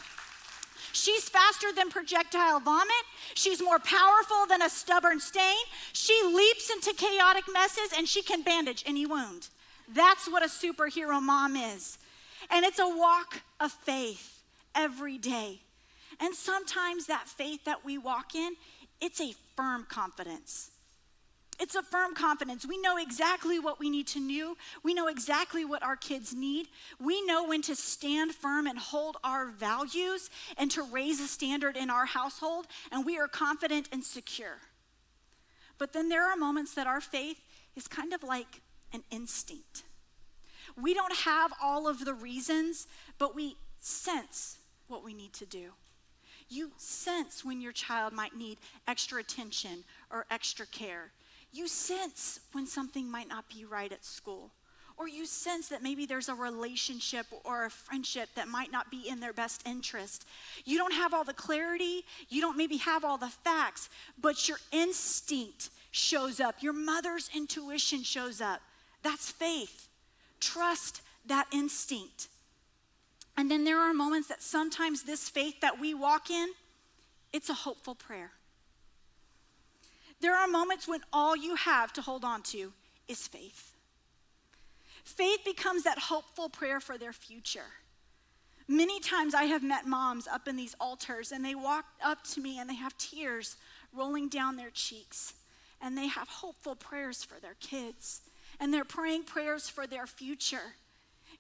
She's 0.91 1.29
faster 1.29 1.69
than 1.73 1.91
projectile 1.91 2.59
vomit. 2.59 3.05
She's 3.35 3.63
more 3.63 3.79
powerful 3.79 4.47
than 4.49 4.63
a 4.63 4.69
stubborn 4.69 5.21
stain. 5.21 5.63
She 5.93 6.21
leaps 6.25 6.71
into 6.71 6.93
chaotic 6.93 7.45
messes 7.53 7.97
and 7.97 8.09
she 8.09 8.21
can 8.21 8.43
bandage 8.43 8.83
any 8.85 9.07
wound. 9.07 9.47
That's 9.95 10.27
what 10.29 10.43
a 10.43 10.47
superhero 10.47 11.23
mom 11.23 11.55
is. 11.55 11.99
And 12.51 12.65
it's 12.65 12.81
a 12.81 12.89
walk 12.89 13.43
of 13.61 13.71
faith 13.71 14.43
every 14.75 15.19
day. 15.19 15.61
And 16.19 16.35
sometimes 16.35 17.07
that 17.07 17.29
faith 17.29 17.65
that 17.65 17.85
we 17.85 17.97
walk 17.97 18.35
in, 18.35 18.55
it's 19.01 19.21
a 19.21 19.35
firm 19.55 19.87
confidence. 19.89 20.73
It's 21.61 21.75
a 21.75 21.83
firm 21.83 22.15
confidence. 22.15 22.67
We 22.67 22.79
know 22.79 22.97
exactly 22.97 23.59
what 23.59 23.79
we 23.79 23.89
need 23.89 24.07
to 24.09 24.21
know. 24.21 24.57
We 24.83 24.93
know 24.93 25.07
exactly 25.07 25.65
what 25.65 25.83
our 25.83 25.97
kids 25.97 26.35
need. 26.35 26.69
We 27.01 27.25
know 27.25 27.47
when 27.47 27.63
to 27.63 27.77
stand 27.77 28.35
firm 28.35 28.67
and 28.67 28.79
hold 28.79 29.17
our 29.23 29.47
values 29.47 30.31
and 30.57 30.71
to 30.73 30.83
raise 30.83 31.21
a 31.21 31.29
standard 31.29 31.77
in 31.77 31.91
our 31.91 32.07
household, 32.07 32.67
and 32.91 33.07
we 33.07 33.19
are 33.19 33.29
confident 33.29 33.89
and 33.93 34.03
secure. 34.03 34.59
But 35.79 35.93
then 35.93 36.09
there 36.09 36.31
are 36.31 36.37
moments 36.37 36.75
that 36.75 36.87
our 36.87 37.01
faith 37.01 37.41
is 37.77 37.87
kind 37.87 38.13
of 38.13 38.23
like 38.23 38.61
an 38.93 39.03
instinct. 39.11 39.85
We 40.81 40.95
don't 40.95 41.15
have 41.15 41.53
all 41.63 41.87
of 41.87 42.05
the 42.05 42.15
reasons, 42.15 42.87
but 43.19 43.35
we 43.35 43.57
sense 43.81 44.59
what 44.89 45.05
we 45.05 45.15
need 45.15 45.33
to 45.35 45.47
do. 45.47 45.71
You 46.49 46.73
sense 46.77 47.45
when 47.45 47.61
your 47.61 47.73
child 47.73 48.13
might 48.13 48.37
need 48.37 48.59
extra 48.87 49.21
attention 49.21 49.85
or 50.11 50.27
extra 50.31 50.67
care. 50.67 51.13
You 51.55 51.69
sense 51.69 52.41
when 52.51 52.67
something 52.67 53.09
might 53.09 53.29
not 53.29 53.49
be 53.49 53.65
right 53.65 53.93
at 53.93 54.05
school. 54.05 54.51
Or 54.97 55.07
you 55.09 55.25
sense 55.25 55.69
that 55.69 55.85
maybe 55.85 56.05
there's 56.05 56.29
a 56.29 56.35
relationship 56.35 57.27
or 57.45 57.65
a 57.65 57.71
friendship 57.71 58.29
that 58.35 58.49
might 58.49 58.73
not 58.73 58.91
be 58.91 59.09
in 59.09 59.21
their 59.21 59.33
best 59.33 59.63
interest. 59.65 60.27
You 60.65 60.79
don't 60.79 60.93
have 60.93 61.15
all 61.15 61.23
the 61.23 61.33
clarity, 61.33 62.05
you 62.29 62.41
don't 62.41 62.57
maybe 62.57 62.79
have 62.79 63.05
all 63.05 63.19
the 63.19 63.29
facts, 63.29 63.89
but 64.21 64.49
your 64.49 64.59
instinct 64.73 65.71
shows 65.93 66.41
up. 66.41 66.61
Your 66.61 66.73
mother's 66.73 67.31
intuition 67.35 68.03
shows 68.03 68.41
up. 68.41 68.61
That's 69.05 69.31
faith. 69.31 69.89
Trust 70.41 71.03
that 71.27 71.47
instinct. 71.53 72.29
And 73.37 73.49
then 73.49 73.63
there 73.63 73.79
are 73.79 73.95
moments 73.95 74.27
that 74.29 74.43
sometimes 74.43 75.05
this 75.05 75.29
faith 75.29 75.61
that 75.61 75.81
we 75.81 75.95
walk 75.95 76.31
in, 76.31 76.49
it's 77.33 77.49
a 77.49 77.55
hopeful 77.55 77.95
prayer. 77.95 78.33
There 80.25 80.35
are 80.35 80.49
moments 80.49 80.89
when 80.89 81.03
all 81.13 81.37
you 81.37 81.55
have 81.55 81.93
to 81.93 82.01
hold 82.01 82.25
on 82.25 82.41
to 82.45 82.73
is 83.09 83.29
faith. 83.29 83.75
Faith 85.05 85.41
becomes 85.45 85.83
that 85.83 85.99
hopeful 85.99 86.49
prayer 86.49 86.81
for 86.81 86.97
their 86.97 87.13
future. 87.13 87.75
Many 88.67 89.01
times 89.01 89.35
I 89.35 89.45
have 89.45 89.63
met 89.63 89.87
moms 89.87 90.27
up 90.27 90.49
in 90.49 90.57
these 90.57 90.75
altars 90.81 91.31
and 91.31 91.45
they 91.45 91.55
walk 91.55 91.85
up 92.03 92.25
to 92.29 92.41
me 92.41 92.59
and 92.59 92.71
they 92.71 92.75
have 92.77 92.97
tears 92.97 93.59
rolling 93.93 94.31
down 94.31 94.57
their 94.57 94.71
cheeks 94.71 95.35
and 95.83 95.95
they 95.95 96.07
have 96.07 96.29
hopeful 96.29 96.75
prayers 96.75 97.23
for 97.23 97.39
their 97.39 97.57
kids 97.61 98.23
and 98.59 98.73
they're 98.73 98.83
praying 98.83 99.25
prayers 99.25 99.69
for 99.69 99.87
their 99.87 100.07
future. 100.07 100.77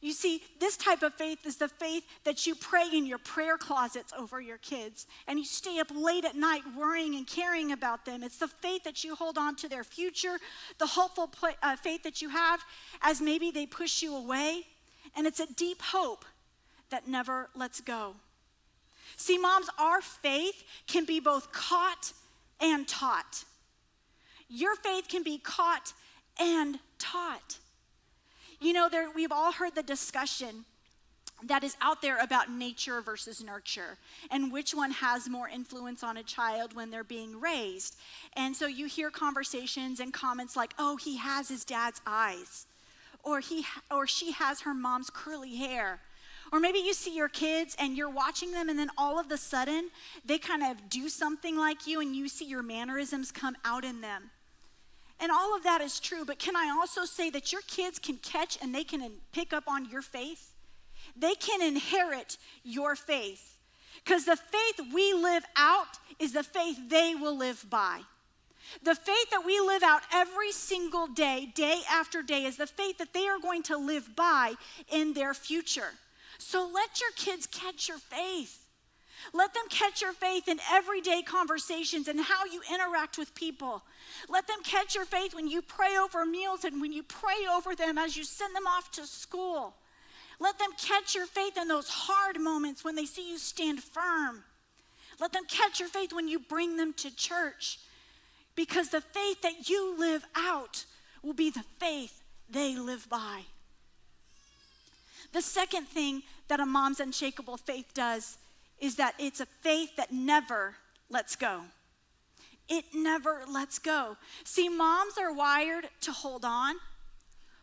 You 0.04 0.12
see, 0.12 0.42
this 0.60 0.76
type 0.76 1.02
of 1.02 1.14
faith 1.14 1.46
is 1.46 1.56
the 1.56 1.66
faith 1.66 2.04
that 2.24 2.46
you 2.46 2.54
pray 2.54 2.84
in 2.92 3.06
your 3.06 3.16
prayer 3.16 3.56
closets 3.56 4.12
over 4.12 4.38
your 4.38 4.58
kids 4.58 5.06
and 5.26 5.38
you 5.38 5.46
stay 5.46 5.78
up 5.78 5.90
late 5.90 6.26
at 6.26 6.36
night 6.36 6.60
worrying 6.76 7.14
and 7.14 7.26
caring 7.26 7.72
about 7.72 8.04
them. 8.04 8.22
It's 8.22 8.36
the 8.36 8.46
faith 8.46 8.84
that 8.84 9.02
you 9.02 9.14
hold 9.14 9.38
on 9.38 9.56
to 9.56 9.66
their 9.66 9.82
future, 9.82 10.36
the 10.76 10.86
hopeful 10.86 11.30
uh, 11.62 11.76
faith 11.76 12.02
that 12.02 12.20
you 12.20 12.28
have 12.28 12.60
as 13.00 13.22
maybe 13.22 13.50
they 13.50 13.64
push 13.64 14.02
you 14.02 14.14
away. 14.14 14.66
And 15.16 15.26
it's 15.26 15.40
a 15.40 15.50
deep 15.54 15.80
hope 15.80 16.26
that 16.90 17.08
never 17.08 17.48
lets 17.56 17.80
go. 17.80 18.14
See, 19.16 19.38
moms, 19.38 19.70
our 19.78 20.02
faith 20.02 20.64
can 20.86 21.06
be 21.06 21.18
both 21.18 21.50
caught 21.50 22.12
and 22.60 22.86
taught. 22.86 23.44
Your 24.50 24.76
faith 24.76 25.08
can 25.08 25.22
be 25.22 25.38
caught 25.38 25.94
and 26.38 26.78
taught. 26.98 27.56
You 28.60 28.72
know, 28.72 28.88
there, 28.88 29.08
we've 29.14 29.32
all 29.32 29.52
heard 29.52 29.74
the 29.74 29.82
discussion 29.82 30.64
that 31.42 31.64
is 31.64 31.76
out 31.80 32.00
there 32.00 32.18
about 32.18 32.50
nature 32.50 33.00
versus 33.00 33.42
nurture 33.42 33.98
and 34.30 34.52
which 34.52 34.74
one 34.74 34.92
has 34.92 35.28
more 35.28 35.48
influence 35.48 36.02
on 36.02 36.16
a 36.16 36.22
child 36.22 36.74
when 36.74 36.90
they're 36.90 37.04
being 37.04 37.40
raised. 37.40 37.96
And 38.34 38.56
so 38.56 38.66
you 38.66 38.86
hear 38.86 39.10
conversations 39.10 40.00
and 40.00 40.12
comments 40.12 40.56
like, 40.56 40.74
"Oh, 40.78 40.96
he 40.96 41.16
has 41.16 41.48
his 41.48 41.64
dad's 41.64 42.00
eyes." 42.06 42.66
Or 43.22 43.40
he 43.40 43.66
or 43.90 44.06
she 44.06 44.32
has 44.32 44.60
her 44.60 44.74
mom's 44.74 45.10
curly 45.10 45.56
hair. 45.56 46.00
Or 46.52 46.60
maybe 46.60 46.78
you 46.78 46.94
see 46.94 47.14
your 47.14 47.28
kids 47.28 47.74
and 47.78 47.96
you're 47.96 48.10
watching 48.10 48.52
them, 48.52 48.68
and 48.68 48.78
then 48.78 48.90
all 48.96 49.18
of 49.18 49.30
a 49.30 49.36
sudden 49.36 49.90
they 50.24 50.38
kind 50.38 50.62
of 50.62 50.88
do 50.88 51.08
something 51.08 51.56
like 51.56 51.86
you, 51.86 52.00
and 52.00 52.14
you 52.14 52.28
see 52.28 52.44
your 52.44 52.62
mannerisms 52.62 53.32
come 53.32 53.56
out 53.64 53.84
in 53.84 54.00
them. 54.02 54.30
And 55.20 55.30
all 55.30 55.56
of 55.56 55.62
that 55.62 55.80
is 55.80 56.00
true, 56.00 56.24
but 56.24 56.38
can 56.38 56.56
I 56.56 56.74
also 56.76 57.04
say 57.04 57.30
that 57.30 57.52
your 57.52 57.62
kids 57.62 57.98
can 57.98 58.16
catch 58.16 58.58
and 58.60 58.74
they 58.74 58.84
can 58.84 59.10
pick 59.32 59.52
up 59.52 59.64
on 59.68 59.88
your 59.88 60.02
faith? 60.02 60.52
They 61.16 61.34
can 61.34 61.62
inherit 61.62 62.36
your 62.62 62.96
faith. 62.96 63.58
Because 64.04 64.24
the 64.24 64.36
faith 64.36 64.92
we 64.92 65.12
live 65.14 65.44
out 65.56 65.98
is 66.18 66.32
the 66.32 66.42
faith 66.42 66.78
they 66.88 67.14
will 67.14 67.36
live 67.36 67.64
by. 67.70 68.00
The 68.82 68.94
faith 68.94 69.30
that 69.30 69.44
we 69.46 69.60
live 69.60 69.82
out 69.82 70.02
every 70.12 70.50
single 70.50 71.06
day, 71.06 71.52
day 71.54 71.80
after 71.90 72.22
day, 72.22 72.44
is 72.44 72.56
the 72.56 72.66
faith 72.66 72.98
that 72.98 73.12
they 73.12 73.28
are 73.28 73.38
going 73.38 73.62
to 73.64 73.76
live 73.76 74.16
by 74.16 74.54
in 74.90 75.12
their 75.12 75.32
future. 75.32 75.92
So 76.38 76.68
let 76.72 77.00
your 77.00 77.10
kids 77.16 77.46
catch 77.46 77.88
your 77.88 77.98
faith. 77.98 78.63
Let 79.32 79.54
them 79.54 79.64
catch 79.70 80.02
your 80.02 80.12
faith 80.12 80.48
in 80.48 80.58
everyday 80.70 81.22
conversations 81.22 82.08
and 82.08 82.20
how 82.20 82.44
you 82.44 82.60
interact 82.72 83.18
with 83.18 83.34
people. 83.34 83.82
Let 84.28 84.46
them 84.46 84.58
catch 84.62 84.94
your 84.94 85.04
faith 85.04 85.34
when 85.34 85.48
you 85.48 85.62
pray 85.62 85.96
over 85.96 86.24
meals 86.26 86.64
and 86.64 86.80
when 86.80 86.92
you 86.92 87.02
pray 87.02 87.46
over 87.52 87.74
them 87.74 87.98
as 87.98 88.16
you 88.16 88.24
send 88.24 88.54
them 88.54 88.66
off 88.66 88.90
to 88.92 89.06
school. 89.06 89.74
Let 90.40 90.58
them 90.58 90.70
catch 90.78 91.14
your 91.14 91.26
faith 91.26 91.56
in 91.56 91.68
those 91.68 91.88
hard 91.88 92.40
moments 92.40 92.84
when 92.84 92.96
they 92.96 93.06
see 93.06 93.30
you 93.30 93.38
stand 93.38 93.82
firm. 93.82 94.44
Let 95.20 95.32
them 95.32 95.44
catch 95.48 95.80
your 95.80 95.88
faith 95.88 96.12
when 96.12 96.28
you 96.28 96.38
bring 96.38 96.76
them 96.76 96.92
to 96.94 97.14
church 97.14 97.78
because 98.56 98.90
the 98.90 99.00
faith 99.00 99.42
that 99.42 99.68
you 99.68 99.98
live 99.98 100.24
out 100.34 100.84
will 101.22 101.34
be 101.34 101.50
the 101.50 101.64
faith 101.78 102.22
they 102.50 102.76
live 102.76 103.08
by. 103.08 103.42
The 105.32 105.42
second 105.42 105.88
thing 105.88 106.22
that 106.48 106.60
a 106.60 106.66
mom's 106.66 107.00
unshakable 107.00 107.56
faith 107.56 107.92
does 107.94 108.38
is 108.78 108.96
that 108.96 109.14
it's 109.18 109.40
a 109.40 109.46
faith 109.46 109.96
that 109.96 110.12
never 110.12 110.76
lets 111.08 111.36
go. 111.36 111.62
It 112.68 112.86
never 112.94 113.42
lets 113.48 113.78
go. 113.78 114.16
See, 114.44 114.68
moms 114.68 115.18
are 115.18 115.32
wired 115.32 115.88
to 116.02 116.12
hold 116.12 116.44
on, 116.44 116.76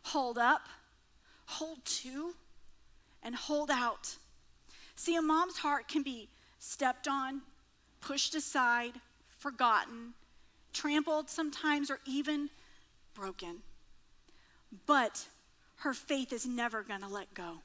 hold 0.04 0.38
up, 0.38 0.62
hold 1.46 1.84
to, 1.86 2.36
and 3.24 3.36
hold 3.36 3.72
out. 3.72 4.16
See, 4.96 5.16
a 5.16 5.22
mom's 5.22 5.58
heart 5.58 5.88
can 5.88 6.04
be 6.04 6.30
stepped 6.60 7.08
on, 7.08 7.42
pushed 8.00 8.36
aside, 8.36 8.94
forgotten, 9.38 10.14
trampled 10.74 11.30
sometimes, 11.30 11.90
or 11.90 12.00
even 12.06 12.50
broken. 13.16 13.58
But 14.86 15.28
her 15.78 15.94
faith 15.94 16.32
is 16.32 16.46
never 16.46 16.84
going 16.84 17.02
to 17.02 17.08
let 17.08 17.34
go. 17.34 17.58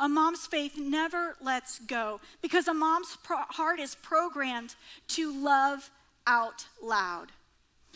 A 0.00 0.08
mom's 0.08 0.46
faith 0.46 0.78
never 0.78 1.36
lets 1.42 1.80
go 1.80 2.20
because 2.40 2.68
a 2.68 2.74
mom's 2.74 3.16
pro- 3.22 3.38
heart 3.38 3.80
is 3.80 3.96
programmed 3.96 4.74
to 5.08 5.32
love 5.32 5.90
out 6.26 6.66
loud. 6.82 7.32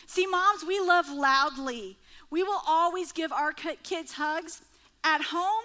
See, 0.06 0.26
moms, 0.26 0.64
we 0.66 0.80
love 0.80 1.08
loudly. 1.08 1.96
We 2.30 2.42
will 2.42 2.60
always 2.66 3.12
give 3.12 3.30
our 3.30 3.52
kids 3.52 4.12
hugs 4.12 4.62
at 5.04 5.22
home 5.22 5.64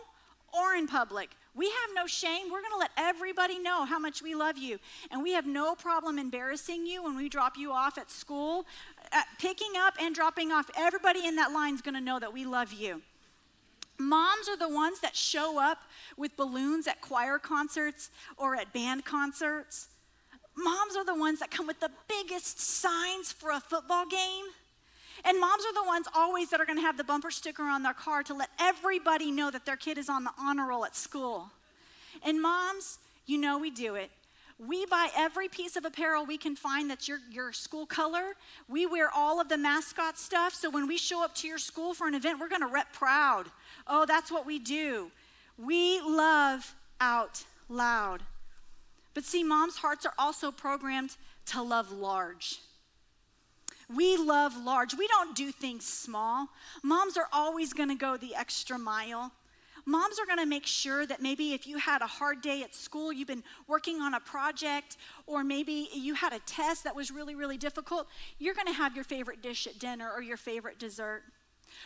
or 0.53 0.75
in 0.75 0.87
public. 0.87 1.29
We 1.55 1.65
have 1.65 1.95
no 1.95 2.05
shame. 2.05 2.51
We're 2.51 2.61
going 2.61 2.73
to 2.73 2.77
let 2.77 2.91
everybody 2.97 3.57
know 3.57 3.83
how 3.85 3.97
much 3.97 4.21
we 4.21 4.35
love 4.35 4.59
you. 4.59 4.77
And 5.09 5.23
we 5.23 5.31
have 5.31 5.47
no 5.47 5.73
problem 5.73 6.19
embarrassing 6.19 6.85
you 6.85 7.03
when 7.03 7.15
we 7.17 7.29
drop 7.29 7.57
you 7.57 7.71
off 7.71 7.97
at 7.97 8.11
school. 8.11 8.67
Uh, 9.11 9.21
picking 9.39 9.71
up 9.75 9.95
and 9.99 10.13
dropping 10.13 10.51
off, 10.51 10.69
everybody 10.77 11.25
in 11.25 11.35
that 11.37 11.51
line 11.51 11.73
is 11.73 11.81
going 11.81 11.95
to 11.95 12.01
know 12.01 12.19
that 12.19 12.31
we 12.31 12.45
love 12.45 12.73
you. 12.73 13.01
Moms 13.99 14.47
are 14.47 14.57
the 14.57 14.69
ones 14.69 14.99
that 14.99 15.15
show 15.15 15.59
up 15.59 15.79
with 16.17 16.35
balloons 16.37 16.87
at 16.87 17.01
choir 17.01 17.39
concerts 17.39 18.11
or 18.37 18.55
at 18.55 18.71
band 18.73 19.05
concerts. 19.05 19.87
Moms 20.55 20.95
are 20.95 21.05
the 21.05 21.15
ones 21.15 21.39
that 21.39 21.51
come 21.51 21.67
with 21.67 21.79
the 21.79 21.91
biggest 22.07 22.59
signs 22.59 23.31
for 23.31 23.51
a 23.51 23.59
football 23.59 24.05
game. 24.07 24.45
And 25.25 25.39
moms 25.39 25.63
are 25.65 25.73
the 25.73 25.87
ones 25.87 26.07
always 26.15 26.49
that 26.49 26.61
are 26.61 26.65
going 26.65 26.77
to 26.77 26.83
have 26.83 26.97
the 26.97 27.03
bumper 27.03 27.31
sticker 27.31 27.63
on 27.63 27.81
their 27.81 27.93
car 27.93 28.23
to 28.23 28.33
let 28.33 28.49
everybody 28.59 29.31
know 29.31 29.49
that 29.49 29.65
their 29.65 29.75
kid 29.75 29.97
is 29.97 30.09
on 30.09 30.23
the 30.23 30.31
honor 30.39 30.67
roll 30.67 30.85
at 30.85 30.95
school. 30.95 31.49
And 32.23 32.41
moms, 32.41 32.99
you 33.25 33.37
know 33.37 33.57
we 33.57 33.71
do 33.71 33.95
it. 33.95 34.11
We 34.59 34.87
buy 34.87 35.09
every 35.15 35.47
piece 35.47 35.75
of 35.75 35.85
apparel 35.85 36.25
we 36.25 36.37
can 36.37 36.55
find 36.55 36.89
that's 36.89 37.07
your, 37.07 37.19
your 37.31 37.53
school 37.53 37.85
color. 37.85 38.33
We 38.67 38.87
wear 38.87 39.09
all 39.15 39.39
of 39.39 39.49
the 39.49 39.57
mascot 39.57 40.17
stuff. 40.17 40.53
So 40.53 40.69
when 40.69 40.87
we 40.87 40.97
show 40.97 41.23
up 41.23 41.35
to 41.35 41.47
your 41.47 41.59
school 41.59 41.93
for 41.93 42.07
an 42.07 42.15
event, 42.15 42.39
we're 42.39 42.49
going 42.49 42.61
to 42.61 42.67
rep 42.67 42.91
proud. 42.91 43.45
Oh, 43.85 44.05
that's 44.05 44.31
what 44.31 44.47
we 44.47 44.57
do. 44.57 45.11
We 45.57 46.01
love 46.01 46.73
out 46.99 47.43
loud. 47.69 48.23
But 49.13 49.25
see, 49.25 49.43
moms' 49.43 49.77
hearts 49.77 50.05
are 50.05 50.13
also 50.17 50.51
programmed 50.51 51.17
to 51.47 51.61
love 51.61 51.91
large. 51.91 52.59
We 53.93 54.17
love 54.17 54.57
large. 54.57 54.93
We 54.95 55.07
don't 55.07 55.35
do 55.35 55.51
things 55.51 55.85
small. 55.85 56.47
Moms 56.83 57.15
are 57.15 57.29
always 57.31 57.73
going 57.73 57.89
to 57.89 57.95
go 57.95 58.17
the 58.17 58.35
extra 58.35 58.77
mile. 58.77 59.31
Moms 59.87 60.19
are 60.19 60.25
going 60.25 60.37
to 60.37 60.45
make 60.45 60.65
sure 60.65 61.05
that 61.05 61.21
maybe 61.21 61.53
if 61.53 61.65
you 61.65 61.77
had 61.77 62.01
a 62.01 62.07
hard 62.07 62.41
day 62.41 62.61
at 62.61 62.75
school, 62.75 63.13
you've 63.13 63.29
been 63.29 63.43
working 63.69 64.01
on 64.01 64.15
a 64.15 64.19
project, 64.19 64.97
or 65.25 65.45
maybe 65.45 65.87
you 65.93 66.13
had 66.13 66.33
a 66.33 66.39
test 66.39 66.83
that 66.83 66.93
was 66.93 67.09
really, 67.09 67.35
really 67.35 67.57
difficult, 67.57 68.07
you're 68.37 68.53
going 68.53 68.67
to 68.67 68.73
have 68.73 68.95
your 68.95 69.05
favorite 69.05 69.41
dish 69.41 69.65
at 69.65 69.79
dinner 69.79 70.11
or 70.13 70.21
your 70.21 70.35
favorite 70.35 70.77
dessert. 70.77 71.23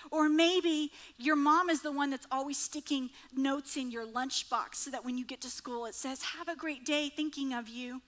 Or 0.10 0.30
maybe 0.30 0.92
your 1.20 1.36
mom 1.36 1.70
is 1.70 1.84
the 1.84 1.92
one 1.92 2.10
that's 2.10 2.26
always 2.32 2.58
sticking 2.58 3.12
notes 3.38 3.78
in 3.78 3.92
your 3.92 4.08
lunchbox 4.08 4.76
so 4.76 4.90
that 4.90 5.06
when 5.06 5.16
you 5.16 5.24
get 5.26 5.42
to 5.42 5.50
school 5.52 5.86
it 5.86 5.94
says, 5.94 6.24
Have 6.24 6.48
a 6.48 6.56
great 6.56 6.84
day, 6.84 7.10
thinking 7.16 7.54
of 7.54 7.70
you. 7.70 8.02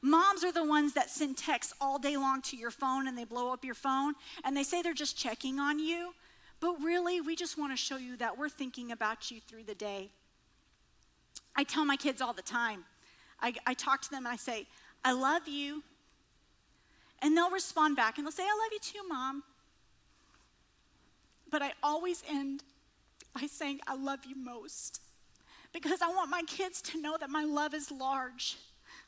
Moms 0.00 0.44
are 0.44 0.52
the 0.52 0.64
ones 0.64 0.94
that 0.94 1.10
send 1.10 1.36
texts 1.36 1.74
all 1.78 1.98
day 1.98 2.16
long 2.16 2.40
to 2.42 2.56
your 2.56 2.70
phone 2.70 3.06
and 3.06 3.18
they 3.18 3.24
blow 3.24 3.52
up 3.52 3.66
your 3.66 3.74
phone 3.74 4.14
and 4.44 4.56
they 4.56 4.62
say 4.62 4.80
they're 4.80 4.94
just 4.94 5.18
checking 5.18 5.58
on 5.58 5.78
you. 5.78 6.14
But 6.60 6.82
really, 6.82 7.20
we 7.20 7.34
just 7.36 7.58
want 7.58 7.72
to 7.72 7.76
show 7.76 7.96
you 7.96 8.16
that 8.18 8.36
we're 8.36 8.48
thinking 8.48 8.92
about 8.92 9.30
you 9.30 9.40
through 9.40 9.64
the 9.64 9.74
day. 9.74 10.10
I 11.56 11.64
tell 11.64 11.84
my 11.84 11.96
kids 11.96 12.20
all 12.20 12.32
the 12.32 12.42
time, 12.42 12.84
I, 13.40 13.54
I 13.66 13.74
talk 13.74 14.02
to 14.02 14.10
them 14.10 14.26
and 14.26 14.32
I 14.32 14.36
say, 14.36 14.66
I 15.04 15.12
love 15.12 15.48
you. 15.48 15.82
And 17.22 17.36
they'll 17.36 17.50
respond 17.50 17.96
back 17.96 18.18
and 18.18 18.26
they'll 18.26 18.32
say, 18.32 18.44
I 18.44 18.58
love 18.62 18.72
you 18.72 18.78
too, 18.80 19.08
mom. 19.08 19.42
But 21.50 21.62
I 21.62 21.72
always 21.82 22.22
end 22.28 22.62
by 23.34 23.46
saying, 23.46 23.80
I 23.86 23.96
love 23.96 24.20
you 24.26 24.36
most. 24.36 25.00
Because 25.72 26.02
I 26.02 26.08
want 26.08 26.30
my 26.30 26.42
kids 26.46 26.82
to 26.82 27.00
know 27.00 27.16
that 27.18 27.30
my 27.30 27.44
love 27.44 27.74
is 27.74 27.90
large 27.90 28.56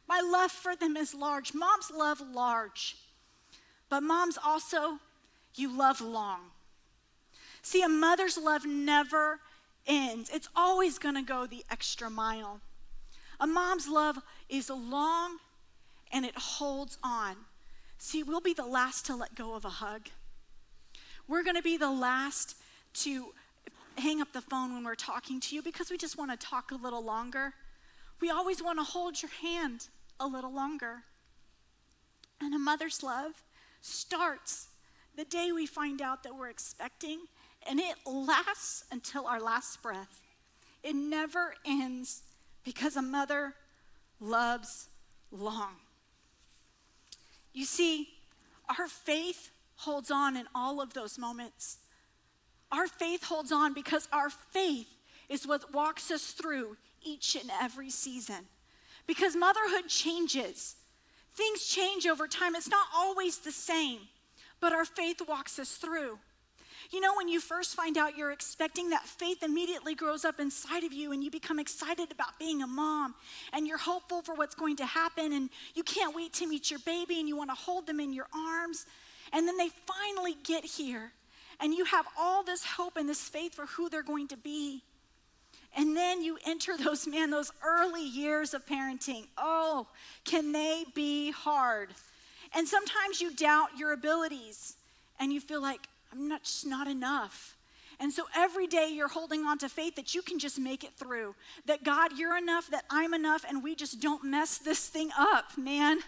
my 0.08 0.20
love 0.20 0.50
for 0.50 0.76
them 0.76 0.96
is 0.96 1.14
large. 1.14 1.54
Moms 1.54 1.90
love 1.90 2.20
large, 2.20 2.96
but 3.88 4.02
moms 4.02 4.38
also, 4.42 4.98
you 5.54 5.76
love 5.76 6.00
long. 6.00 6.51
See, 7.62 7.82
a 7.82 7.88
mother's 7.88 8.36
love 8.36 8.66
never 8.66 9.40
ends, 9.86 10.30
it's 10.32 10.48
always 10.54 10.98
going 10.98 11.14
to 11.14 11.22
go 11.22 11.46
the 11.46 11.64
extra 11.70 12.10
mile. 12.10 12.60
A 13.40 13.46
mom's 13.46 13.88
love 13.88 14.18
is 14.48 14.70
long 14.70 15.38
and 16.12 16.24
it 16.24 16.36
holds 16.36 16.98
on. 17.02 17.36
See, 17.98 18.22
we'll 18.22 18.40
be 18.40 18.54
the 18.54 18.66
last 18.66 19.06
to 19.06 19.16
let 19.16 19.34
go 19.34 19.54
of 19.54 19.64
a 19.64 19.70
hug. 19.70 20.08
We're 21.26 21.42
going 21.42 21.56
to 21.56 21.62
be 21.62 21.76
the 21.76 21.90
last 21.90 22.56
to 22.94 23.32
hang 23.96 24.20
up 24.20 24.32
the 24.32 24.40
phone 24.40 24.74
when 24.74 24.84
we're 24.84 24.94
talking 24.94 25.40
to 25.40 25.54
you 25.54 25.62
because 25.62 25.90
we 25.90 25.96
just 25.96 26.18
want 26.18 26.30
to 26.30 26.36
talk 26.36 26.70
a 26.70 26.76
little 26.76 27.04
longer. 27.04 27.52
We 28.20 28.30
always 28.30 28.62
want 28.62 28.78
to 28.78 28.84
hold 28.84 29.22
your 29.22 29.30
hand 29.40 29.88
a 30.18 30.26
little 30.26 30.52
longer. 30.52 31.02
And 32.40 32.54
a 32.54 32.58
mother's 32.58 33.02
love 33.02 33.42
starts 33.80 34.68
the 35.16 35.24
day 35.24 35.52
we 35.52 35.66
find 35.66 36.00
out 36.00 36.22
that 36.22 36.34
we're 36.34 36.48
expecting, 36.48 37.20
and 37.68 37.80
it 37.80 37.96
lasts 38.06 38.84
until 38.90 39.26
our 39.26 39.40
last 39.40 39.82
breath. 39.82 40.22
It 40.82 40.94
never 40.94 41.54
ends 41.64 42.22
because 42.64 42.96
a 42.96 43.02
mother 43.02 43.54
loves 44.20 44.88
long. 45.30 45.76
You 47.52 47.64
see, 47.64 48.08
our 48.78 48.88
faith 48.88 49.50
holds 49.76 50.10
on 50.10 50.36
in 50.36 50.46
all 50.54 50.80
of 50.80 50.94
those 50.94 51.18
moments. 51.18 51.78
Our 52.70 52.86
faith 52.86 53.24
holds 53.24 53.52
on 53.52 53.74
because 53.74 54.08
our 54.12 54.30
faith 54.30 54.88
is 55.28 55.46
what 55.46 55.72
walks 55.74 56.10
us 56.10 56.32
through 56.32 56.76
each 57.02 57.36
and 57.36 57.50
every 57.60 57.90
season. 57.90 58.46
Because 59.06 59.36
motherhood 59.36 59.88
changes, 59.88 60.76
things 61.34 61.66
change 61.66 62.06
over 62.06 62.28
time. 62.28 62.54
It's 62.54 62.68
not 62.68 62.86
always 62.94 63.38
the 63.38 63.52
same, 63.52 64.00
but 64.60 64.72
our 64.72 64.84
faith 64.84 65.20
walks 65.26 65.58
us 65.58 65.76
through. 65.76 66.18
You 66.92 67.00
know, 67.00 67.14
when 67.16 67.26
you 67.26 67.40
first 67.40 67.74
find 67.74 67.96
out 67.96 68.18
you're 68.18 68.32
expecting, 68.32 68.90
that 68.90 69.06
faith 69.06 69.42
immediately 69.42 69.94
grows 69.94 70.26
up 70.26 70.38
inside 70.38 70.84
of 70.84 70.92
you, 70.92 71.12
and 71.12 71.24
you 71.24 71.30
become 71.30 71.58
excited 71.58 72.12
about 72.12 72.38
being 72.38 72.62
a 72.62 72.66
mom, 72.66 73.14
and 73.54 73.66
you're 73.66 73.78
hopeful 73.78 74.20
for 74.20 74.34
what's 74.34 74.54
going 74.54 74.76
to 74.76 74.84
happen, 74.84 75.32
and 75.32 75.48
you 75.74 75.82
can't 75.82 76.14
wait 76.14 76.34
to 76.34 76.46
meet 76.46 76.70
your 76.70 76.80
baby, 76.80 77.18
and 77.18 77.26
you 77.26 77.34
want 77.34 77.48
to 77.48 77.56
hold 77.56 77.86
them 77.86 77.98
in 77.98 78.12
your 78.12 78.26
arms. 78.34 78.84
And 79.32 79.48
then 79.48 79.56
they 79.56 79.70
finally 79.86 80.36
get 80.44 80.66
here, 80.66 81.12
and 81.60 81.72
you 81.72 81.86
have 81.86 82.06
all 82.18 82.42
this 82.42 82.62
hope 82.62 82.98
and 82.98 83.08
this 83.08 83.26
faith 83.26 83.54
for 83.54 83.64
who 83.64 83.88
they're 83.88 84.02
going 84.02 84.28
to 84.28 84.36
be. 84.36 84.82
And 85.74 85.96
then 85.96 86.22
you 86.22 86.36
enter 86.46 86.76
those, 86.76 87.06
man, 87.06 87.30
those 87.30 87.50
early 87.66 88.06
years 88.06 88.52
of 88.52 88.66
parenting. 88.66 89.28
Oh, 89.38 89.86
can 90.26 90.52
they 90.52 90.84
be 90.94 91.30
hard? 91.30 91.88
And 92.54 92.68
sometimes 92.68 93.22
you 93.22 93.34
doubt 93.34 93.78
your 93.78 93.94
abilities 93.94 94.76
and 95.18 95.32
you 95.32 95.40
feel 95.40 95.62
like, 95.62 95.88
I'm 96.12 96.28
not 96.28 96.44
just 96.44 96.66
not 96.66 96.86
enough. 96.86 97.56
And 98.00 98.12
so 98.12 98.24
every 98.34 98.66
day 98.66 98.90
you're 98.92 99.08
holding 99.08 99.44
on 99.44 99.58
to 99.58 99.68
faith 99.68 99.96
that 99.96 100.14
you 100.14 100.22
can 100.22 100.38
just 100.38 100.58
make 100.58 100.82
it 100.82 100.94
through. 100.96 101.34
That 101.66 101.84
God, 101.84 102.18
you're 102.18 102.36
enough, 102.36 102.68
that 102.70 102.84
I'm 102.90 103.14
enough, 103.14 103.44
and 103.48 103.62
we 103.62 103.74
just 103.74 104.00
don't 104.00 104.24
mess 104.24 104.58
this 104.58 104.88
thing 104.88 105.10
up, 105.16 105.56
man. 105.56 106.00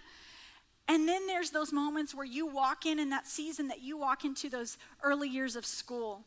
And 0.88 1.09
then 1.09 1.27
there's 1.27 1.51
those 1.51 1.73
moments 1.73 2.14
where 2.14 2.27
you 2.27 2.47
walk 2.47 2.85
in 2.85 2.99
in 2.99 3.11
that 3.11 3.27
season 3.27 3.69
that 3.69 3.83
you 3.83 3.97
walk 3.97 4.25
into 4.25 4.51
those 4.51 4.77
early 5.03 5.29
years 5.29 5.57
of 5.57 5.64
school. 5.64 6.25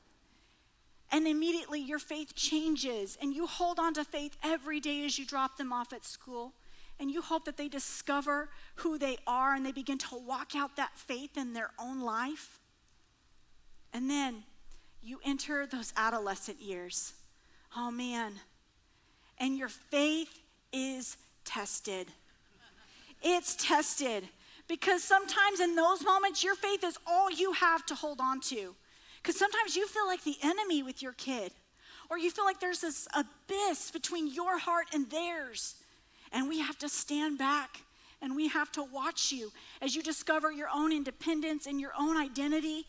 And 1.12 1.28
immediately 1.28 1.80
your 1.80 2.00
faith 2.00 2.36
changes, 2.36 3.18
and 3.22 3.34
you 3.34 3.46
hold 3.46 3.80
on 3.80 3.94
to 3.96 4.04
faith 4.04 4.38
every 4.44 4.80
day 4.80 5.06
as 5.06 5.20
you 5.20 5.26
drop 5.26 5.58
them 5.58 5.72
off 5.72 5.94
at 5.94 6.06
school. 6.06 6.54
And 7.00 7.12
you 7.12 7.22
hope 7.22 7.46
that 7.46 7.58
they 7.58 7.68
discover 7.68 8.50
who 8.76 8.98
they 8.98 9.18
are 9.28 9.54
and 9.54 9.64
they 9.66 9.72
begin 9.72 10.00
to 10.00 10.18
walk 10.18 10.56
out 10.56 10.78
that 10.78 10.98
faith 10.98 11.38
in 11.38 11.54
their 11.54 11.70
own 11.78 12.02
life. 12.02 12.60
And 13.98 14.08
then 14.08 14.44
you 15.02 15.20
enter 15.26 15.66
those 15.66 15.92
adolescent 15.98 16.62
years. 16.62 17.14
Oh 17.76 17.90
man. 17.90 18.34
And 19.40 19.58
your 19.58 19.70
faith 19.70 20.40
is 20.72 21.18
tested. 21.44 22.06
It's 23.24 23.56
tested 23.56 24.30
because 24.68 25.04
sometimes 25.04 25.60
in 25.60 25.74
those 25.74 26.04
moments, 26.04 26.44
your 26.44 26.54
faith 26.54 26.84
is 26.84 27.00
all 27.08 27.32
you 27.32 27.54
have 27.54 27.88
to 27.88 27.96
hold 27.96 28.20
on 28.22 28.40
to. 28.42 28.76
Because 29.18 29.36
sometimes 29.36 29.76
you 29.76 29.88
feel 29.88 30.06
like 30.06 30.24
the 30.24 30.38
enemy 30.44 30.84
with 30.84 31.02
your 31.02 31.14
kid, 31.14 31.52
or 32.12 32.20
you 32.20 32.30
feel 32.30 32.46
like 32.46 32.60
there's 32.60 32.82
this 32.82 33.08
abyss 33.16 33.90
between 33.90 34.32
your 34.32 34.60
heart 34.60 34.86
and 34.94 35.10
theirs. 35.10 35.74
And 36.32 36.48
we 36.48 36.60
have 36.60 36.78
to 36.78 36.88
stand 36.88 37.40
back 37.40 37.82
And 38.22 38.36
we 38.36 38.48
have 38.48 38.72
to 38.74 38.84
watch 38.84 39.32
you 39.32 39.52
as 39.82 39.96
you 39.96 40.02
discover 40.02 40.52
your 40.52 40.70
own 40.74 40.92
independence 40.92 41.68
and 41.68 41.80
your 41.80 41.92
own 41.98 42.18
identity. 42.18 42.86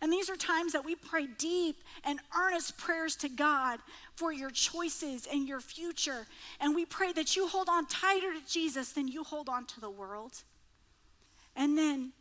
And 0.00 0.12
these 0.12 0.30
are 0.30 0.36
times 0.36 0.72
that 0.72 0.84
we 0.84 0.94
pray 0.94 1.26
deep 1.38 1.82
and 2.04 2.20
earnest 2.36 2.78
prayers 2.78 3.16
to 3.16 3.28
God 3.28 3.80
for 4.14 4.32
your 4.32 4.50
choices 4.50 5.26
and 5.30 5.48
your 5.48 5.60
future. 5.60 6.26
And 6.60 6.74
we 6.74 6.84
pray 6.84 7.12
that 7.12 7.36
you 7.36 7.48
hold 7.48 7.68
on 7.68 7.86
tighter 7.86 8.32
to 8.32 8.40
Jesus 8.50 8.92
than 8.92 9.08
you 9.08 9.24
hold 9.24 9.48
on 9.48 9.66
to 9.66 9.80
the 9.80 9.90
world. 9.90 10.42
And 11.56 11.76
then 11.76 12.12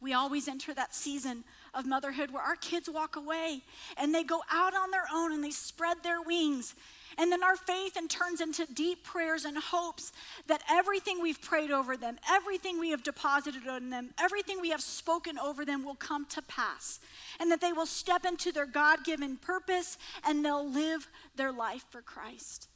we 0.00 0.12
always 0.12 0.46
enter 0.46 0.74
that 0.74 0.94
season 0.94 1.44
of 1.72 1.86
motherhood 1.86 2.30
where 2.30 2.42
our 2.42 2.56
kids 2.56 2.88
walk 2.88 3.16
away 3.16 3.62
and 3.96 4.14
they 4.14 4.22
go 4.22 4.40
out 4.50 4.74
on 4.74 4.90
their 4.90 5.06
own 5.12 5.32
and 5.32 5.42
they 5.42 5.50
spread 5.50 6.02
their 6.02 6.20
wings 6.20 6.74
and 7.18 7.32
then 7.32 7.42
our 7.42 7.56
faith 7.56 7.96
and 7.96 8.10
turns 8.10 8.40
into 8.40 8.66
deep 8.66 9.02
prayers 9.02 9.44
and 9.44 9.56
hopes 9.56 10.12
that 10.46 10.62
everything 10.70 11.20
we've 11.22 11.40
prayed 11.40 11.70
over 11.70 11.96
them, 11.96 12.18
everything 12.30 12.78
we 12.78 12.90
have 12.90 13.02
deposited 13.02 13.66
on 13.66 13.90
them, 13.90 14.10
everything 14.18 14.60
we 14.60 14.70
have 14.70 14.82
spoken 14.82 15.38
over 15.38 15.64
them 15.64 15.84
will 15.84 15.94
come 15.94 16.26
to 16.26 16.42
pass. 16.42 17.00
And 17.40 17.50
that 17.50 17.60
they 17.60 17.72
will 17.72 17.86
step 17.86 18.26
into 18.26 18.52
their 18.52 18.66
God 18.66 19.04
given 19.04 19.36
purpose 19.36 19.96
and 20.26 20.44
they'll 20.44 20.68
live 20.68 21.08
their 21.36 21.52
life 21.52 21.84
for 21.90 22.02
Christ. 22.02 22.68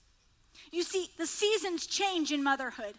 You 0.73 0.83
see, 0.83 1.11
the 1.19 1.27
seasons 1.27 1.87
change 1.87 2.33
in 2.33 2.43
motherhood, 2.43 2.95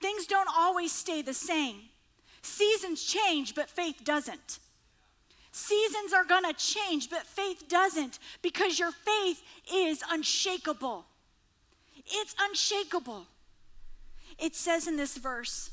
things 0.00 0.26
don't 0.26 0.48
always 0.56 0.92
stay 0.92 1.22
the 1.22 1.34
same. 1.34 1.76
Seasons 2.42 3.04
change, 3.04 3.54
but 3.54 3.70
faith 3.70 4.02
doesn't. 4.04 4.58
Seasons 5.52 6.14
are 6.14 6.24
going 6.24 6.44
to 6.44 6.54
change, 6.54 7.10
but 7.10 7.26
faith 7.26 7.68
doesn't 7.68 8.18
because 8.40 8.78
your 8.78 8.90
faith 8.90 9.42
is 9.72 10.02
unshakable. 10.10 11.04
It's 12.06 12.34
unshakable. 12.40 13.26
It 14.38 14.56
says 14.56 14.88
in 14.88 14.96
this 14.96 15.18
verse, 15.18 15.70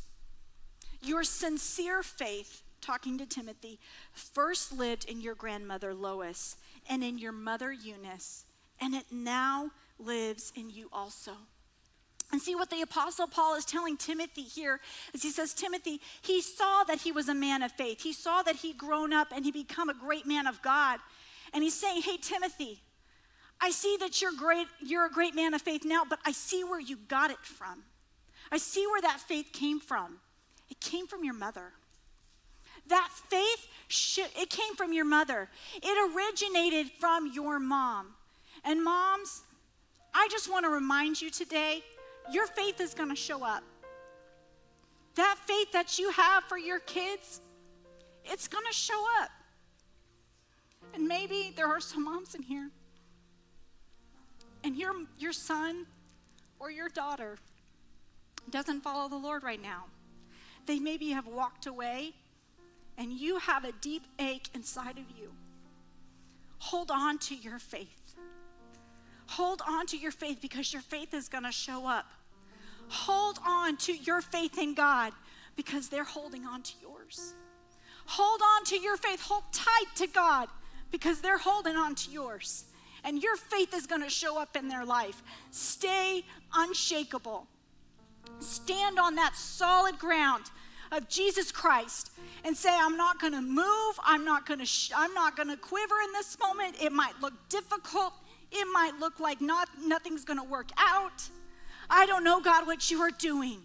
your 1.02 1.24
sincere 1.24 2.04
faith, 2.04 2.62
talking 2.82 3.18
to 3.18 3.26
Timothy, 3.26 3.80
first 4.14 4.74
lived 4.78 5.06
in 5.06 5.22
your 5.22 5.36
grandmother 5.36 5.94
Lois 5.94 6.58
and 6.90 7.02
in 7.02 7.18
your 7.18 7.32
mother 7.32 7.72
Eunice, 7.72 8.44
and 8.82 8.94
it 8.94 9.06
now 9.12 9.72
lives 9.98 10.52
in 10.56 10.70
you 10.70 10.90
also. 10.92 11.32
And 12.32 12.42
see 12.42 12.56
what 12.56 12.70
the 12.70 12.82
Apostle 12.82 13.28
Paul 13.28 13.56
is 13.56 13.66
telling 13.66 13.98
Timothy 13.98 14.44
here 14.44 14.80
is 15.14 15.24
he 15.24 15.32
says, 15.32 15.54
Timothy, 15.54 16.00
he 16.22 16.42
saw 16.42 16.84
that 16.84 17.00
he 17.00 17.12
was 17.12 17.28
a 17.28 17.34
man 17.34 17.64
of 17.64 17.72
faith. 17.72 18.02
He 18.02 18.14
saw 18.14 18.44
that 18.44 18.58
he'd 18.58 18.78
grown 18.78 19.14
up 19.14 19.30
and 19.36 19.44
he 19.44 19.52
become 19.52 19.90
a 19.90 19.96
great 19.96 20.28
man 20.28 20.46
of 20.46 20.62
God. 20.62 21.00
And 21.54 21.64
he's 21.64 21.74
saying, 21.74 22.04
Hey, 22.04 22.18
Timothy, 22.22 22.82
I 23.60 23.72
see 23.72 23.98
that 24.00 24.22
you're 24.22 24.36
great, 24.38 24.68
you're 24.80 25.08
a 25.08 25.12
great 25.12 25.36
man 25.36 25.54
of 25.54 25.62
faith 25.62 25.84
now, 25.84 26.04
but 26.08 26.20
I 26.24 26.32
see 26.32 26.64
where 26.64 26.80
you 26.80 26.98
got 27.08 27.32
it 27.32 27.40
from. 27.44 27.84
I 28.52 28.58
see 28.58 28.86
where 28.86 29.02
that 29.02 29.20
faith 29.20 29.48
came 29.52 29.80
from. 29.80 30.20
It 30.70 30.80
came 30.80 31.08
from 31.08 31.24
your 31.24 31.34
mother. 31.34 31.74
That 32.88 33.10
faith, 33.30 33.68
it 34.40 34.50
came 34.50 34.76
from 34.76 34.94
your 34.94 35.06
mother. 35.06 35.50
It 35.76 36.16
originated 36.16 36.92
from 37.00 37.32
your 37.34 37.60
mom. 37.60 38.14
And 38.64 38.84
moms, 38.84 39.42
I 40.14 40.28
just 40.32 40.50
want 40.50 40.66
to 40.66 40.70
remind 40.70 41.22
you 41.22 41.30
today 41.30 41.84
your 42.32 42.48
faith 42.48 42.80
is 42.80 42.94
going 42.94 43.10
to 43.10 43.16
show 43.16 43.44
up. 43.44 43.64
That 45.16 45.38
faith 45.46 45.72
that 45.74 46.00
you 46.00 46.12
have 46.12 46.44
for 46.46 46.58
your 46.58 46.80
kids, 46.80 47.42
it's 48.24 48.48
going 48.48 48.66
to 48.66 48.74
show 48.74 49.06
up. 49.22 49.30
And 50.94 51.08
maybe 51.08 51.54
there 51.56 51.68
are 51.68 51.80
some 51.80 52.06
moms 52.06 52.36
in 52.36 52.42
here, 52.42 52.70
and 54.64 54.76
your, 54.76 54.94
your 55.18 55.34
son 55.34 55.86
or 56.60 56.72
your 56.72 56.90
daughter 56.90 57.38
doesn't 58.50 58.82
follow 58.82 59.08
the 59.08 59.18
Lord 59.18 59.44
right 59.44 59.62
now. 59.62 59.86
They 60.66 60.80
maybe 60.80 61.10
have 61.10 61.28
walked 61.28 61.66
away, 61.66 62.14
and 62.98 63.12
you 63.12 63.40
have 63.40 63.66
a 63.66 63.72
deep 63.82 64.04
ache 64.20 64.50
inside 64.54 64.98
of 64.98 65.06
you. 65.18 65.32
Hold 66.60 66.92
on 66.92 67.18
to 67.20 67.36
your 67.36 67.60
faith. 67.60 68.16
Hold 69.28 69.62
on 69.68 69.86
to 69.88 69.98
your 69.98 70.12
faith 70.12 70.40
because 70.42 70.74
your 70.74 70.82
faith 70.82 71.14
is 71.14 71.30
going 71.30 71.44
to 71.44 71.52
show 71.52 71.88
up. 71.88 72.06
Hold 72.90 73.40
on 73.46 73.78
to 73.78 73.94
your 73.94 74.22
faith 74.22 74.58
in 74.58 74.74
God 74.74 75.14
because 75.56 75.90
they're 75.90 76.04
holding 76.04 76.46
on 76.46 76.64
to 76.64 76.74
yours. 76.82 77.34
Hold 78.06 78.42
on 78.42 78.66
to 78.66 78.78
your 78.78 78.98
faith. 78.98 79.22
Hold 79.22 79.44
tight 79.52 79.96
to 79.96 80.08
God 80.08 80.50
because 80.92 81.22
they're 81.22 81.38
holding 81.38 81.76
on 81.76 81.96
to 81.96 82.12
yours. 82.12 82.66
And 83.04 83.22
your 83.22 83.36
faith 83.36 83.74
is 83.74 83.86
going 83.86 84.02
to 84.02 84.10
show 84.10 84.40
up 84.40 84.56
in 84.56 84.68
their 84.68 84.84
life. 84.84 85.22
Stay 85.52 86.24
unshakable. 86.54 87.48
Stand 88.40 89.00
on 89.00 89.16
that 89.16 89.36
solid 89.36 89.98
ground 90.00 90.46
of 90.92 91.08
Jesus 91.08 91.52
Christ 91.52 92.12
and 92.44 92.56
say 92.58 92.76
I'm 92.76 92.98
not 92.98 93.20
going 93.20 93.34
to 93.34 93.42
move, 93.42 94.00
I'm 94.04 94.26
not 94.26 94.46
going 94.46 94.60
to 94.60 94.66
sh- 94.66 94.92
I'm 94.96 95.14
not 95.14 95.36
going 95.38 95.50
to 95.50 95.58
quiver 95.58 95.96
in 96.04 96.12
this 96.14 96.38
moment. 96.40 96.82
It 96.82 96.92
might 96.92 97.14
look 97.22 97.34
difficult. 97.48 98.14
It 98.52 98.68
might 98.74 99.00
look 99.00 99.20
like 99.20 99.40
not 99.40 99.70
nothing's 99.86 100.26
going 100.26 100.40
to 100.40 100.46
work 100.46 100.70
out. 100.78 101.30
I 101.90 102.06
don't 102.06 102.24
know, 102.24 102.40
God, 102.40 102.68
what 102.68 102.92
you 102.92 103.02
are 103.02 103.12
doing. 103.12 103.60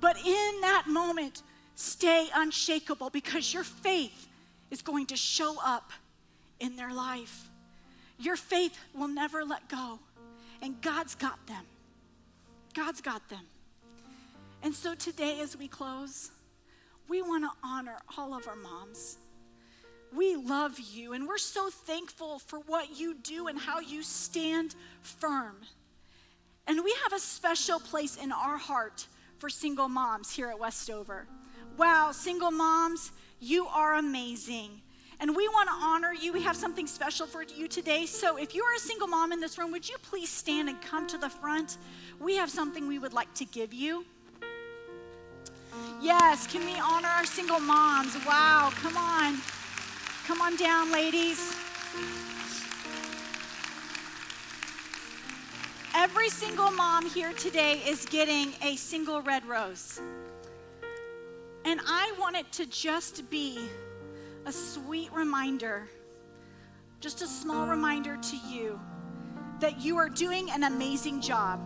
But 0.00 0.18
in 0.18 0.60
that 0.60 0.84
moment, 0.86 1.42
stay 1.74 2.28
unshakable 2.34 3.10
because 3.10 3.54
your 3.54 3.64
faith 3.64 4.28
is 4.70 4.82
going 4.82 5.06
to 5.06 5.16
show 5.16 5.56
up 5.64 5.92
in 6.60 6.76
their 6.76 6.92
life. 6.92 7.48
Your 8.18 8.36
faith 8.36 8.78
will 8.94 9.08
never 9.08 9.44
let 9.44 9.68
go. 9.68 9.98
And 10.62 10.80
God's 10.80 11.14
got 11.14 11.46
them. 11.46 11.64
God's 12.74 13.00
got 13.00 13.28
them. 13.28 13.42
And 14.62 14.74
so 14.74 14.94
today, 14.94 15.40
as 15.40 15.56
we 15.56 15.68
close, 15.68 16.30
we 17.08 17.22
want 17.22 17.44
to 17.44 17.50
honor 17.62 17.96
all 18.16 18.34
of 18.34 18.48
our 18.48 18.56
moms. 18.56 19.18
We 20.14 20.36
love 20.36 20.78
you, 20.78 21.12
and 21.12 21.26
we're 21.26 21.38
so 21.38 21.70
thankful 21.70 22.38
for 22.38 22.60
what 22.60 22.98
you 22.98 23.14
do 23.14 23.48
and 23.48 23.58
how 23.58 23.80
you 23.80 24.02
stand 24.02 24.74
firm. 25.02 25.56
And 26.66 26.82
we 26.82 26.94
have 27.02 27.12
a 27.12 27.18
special 27.18 27.78
place 27.78 28.16
in 28.16 28.32
our 28.32 28.56
heart 28.56 29.06
for 29.38 29.50
single 29.50 29.88
moms 29.88 30.32
here 30.32 30.48
at 30.48 30.58
Westover. 30.58 31.26
Wow, 31.76 32.12
single 32.12 32.50
moms, 32.50 33.12
you 33.40 33.66
are 33.66 33.94
amazing. 33.94 34.80
And 35.20 35.36
we 35.36 35.46
want 35.48 35.68
to 35.68 35.74
honor 35.74 36.12
you. 36.12 36.32
We 36.32 36.42
have 36.42 36.56
something 36.56 36.86
special 36.86 37.26
for 37.26 37.42
you 37.42 37.68
today. 37.68 38.06
So 38.06 38.36
if 38.36 38.54
you 38.54 38.62
are 38.64 38.74
a 38.74 38.78
single 38.78 39.06
mom 39.06 39.32
in 39.32 39.40
this 39.40 39.58
room, 39.58 39.70
would 39.72 39.88
you 39.88 39.96
please 40.02 40.28
stand 40.28 40.68
and 40.68 40.80
come 40.80 41.06
to 41.08 41.18
the 41.18 41.30
front? 41.30 41.78
We 42.20 42.36
have 42.36 42.50
something 42.50 42.88
we 42.88 42.98
would 42.98 43.12
like 43.12 43.32
to 43.34 43.44
give 43.44 43.72
you. 43.72 44.04
Yes, 46.00 46.46
can 46.46 46.64
we 46.64 46.78
honor 46.80 47.08
our 47.08 47.24
single 47.24 47.60
moms? 47.60 48.14
Wow, 48.26 48.70
come 48.74 48.96
on. 48.96 49.38
Come 50.26 50.40
on 50.40 50.56
down, 50.56 50.92
ladies. 50.92 51.54
Every 55.96 56.28
single 56.28 56.72
mom 56.72 57.06
here 57.06 57.32
today 57.34 57.80
is 57.86 58.04
getting 58.06 58.52
a 58.62 58.74
single 58.74 59.22
red 59.22 59.46
rose. 59.46 60.00
And 61.64 61.80
I 61.86 62.12
want 62.18 62.34
it 62.34 62.50
to 62.54 62.66
just 62.66 63.30
be 63.30 63.60
a 64.44 64.50
sweet 64.50 65.12
reminder, 65.12 65.88
just 66.98 67.22
a 67.22 67.28
small 67.28 67.68
reminder 67.68 68.16
to 68.16 68.36
you 68.36 68.80
that 69.60 69.80
you 69.80 69.96
are 69.96 70.08
doing 70.08 70.50
an 70.50 70.64
amazing 70.64 71.20
job. 71.20 71.60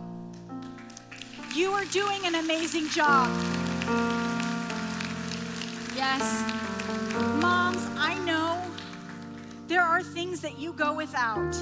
You 1.55 1.71
are 1.71 1.85
doing 1.85 2.23
an 2.23 2.35
amazing 2.35 2.87
job. 2.89 3.27
Yes. 5.95 6.43
Moms, 7.41 7.83
I 7.97 8.15
know 8.25 8.61
there 9.65 9.81
are 9.81 10.03
things 10.03 10.39
that 10.41 10.59
you 10.59 10.71
go 10.73 10.93
without 10.93 11.55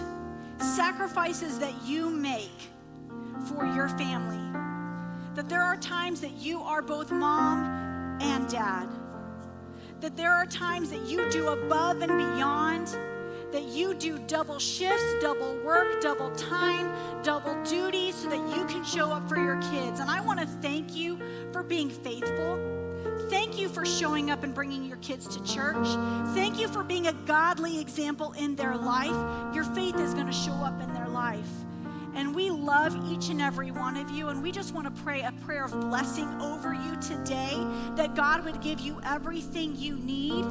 sacrifices 0.59 1.59
that 1.59 1.73
you 1.85 2.09
make 2.09 2.69
for 3.47 3.65
your 3.65 3.89
family. 3.89 4.37
That 5.35 5.49
there 5.49 5.61
are 5.61 5.77
times 5.77 6.21
that 6.21 6.33
you 6.33 6.61
are 6.61 6.81
both 6.81 7.11
mom 7.11 8.19
and 8.21 8.47
dad. 8.49 8.87
That 10.01 10.15
there 10.15 10.31
are 10.31 10.45
times 10.45 10.89
that 10.89 11.01
you 11.01 11.29
do 11.29 11.49
above 11.49 12.01
and 12.01 12.11
beyond, 12.17 12.87
that 13.51 13.63
you 13.63 13.93
do 13.93 14.19
double 14.27 14.59
shifts, 14.59 15.05
double 15.21 15.55
work, 15.63 16.01
double 16.01 16.31
time, 16.31 16.91
double 17.23 17.61
duty 17.63 18.11
so 18.11 18.29
that 18.29 18.55
you 18.55 18.65
can 18.65 18.83
show 18.83 19.11
up 19.11 19.27
for 19.29 19.37
your 19.37 19.61
kids. 19.71 19.99
And 19.99 20.09
I 20.09 20.21
want 20.21 20.39
to 20.39 20.47
thank 20.47 20.95
you 20.95 21.19
for 21.51 21.63
being 21.63 21.89
faithful. 21.89 22.87
Thank 23.30 23.60
you 23.60 23.69
for 23.69 23.86
showing 23.86 24.32
up 24.32 24.43
and 24.43 24.53
bringing 24.53 24.84
your 24.86 24.97
kids 24.97 25.27
to 25.27 25.43
church. 25.43 25.88
Thank 26.34 26.60
you 26.60 26.67
for 26.67 26.84
being 26.84 27.08
a 27.08 27.13
godly 27.13 27.80
example 27.80 28.34
in 28.34 28.56
their 28.56 28.75
life. 28.75 29.56
Your 29.56 29.63
faith 29.63 29.99
is 29.99 30.13
going 30.13 30.27
to 30.27 30.32
show 30.32 30.53
up 30.53 30.82
in 30.82 30.93
their 30.93 31.08
life. 31.08 31.49
And 32.15 32.34
we 32.34 32.49
love 32.49 32.95
each 33.12 33.30
and 33.30 33.41
every 33.41 33.71
one 33.71 33.95
of 33.95 34.10
you. 34.10 34.30
And 34.30 34.41
we 34.41 34.51
just 34.51 34.73
want 34.73 34.86
to 34.86 35.03
pray 35.03 35.21
a 35.21 35.32
prayer 35.45 35.65
of 35.65 35.71
blessing 35.80 36.27
over 36.41 36.73
you 36.73 36.95
today 36.99 37.56
that 37.95 38.15
God 38.15 38.43
would 38.45 38.62
give 38.62 38.80
you 38.80 38.99
everything 39.03 39.75
you 39.75 39.97
need. 39.97 40.45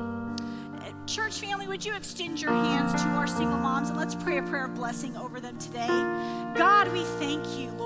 Church 1.07 1.39
family, 1.39 1.69
would 1.69 1.85
you 1.85 1.95
extend 1.95 2.41
your 2.41 2.51
hands 2.51 3.01
to 3.01 3.09
our 3.11 3.29
single 3.29 3.59
moms 3.59 3.91
and 3.91 3.99
let's 3.99 4.15
pray 4.17 4.39
a 4.39 4.43
prayer 4.43 4.65
of 4.65 4.75
blessing 4.75 5.17
over 5.17 5.41
them 5.41 5.57
today? 5.59 5.87
God, 5.87 6.93
we 6.93 7.05
thank 7.19 7.45
you, 7.59 7.71
Lord. 7.71 7.86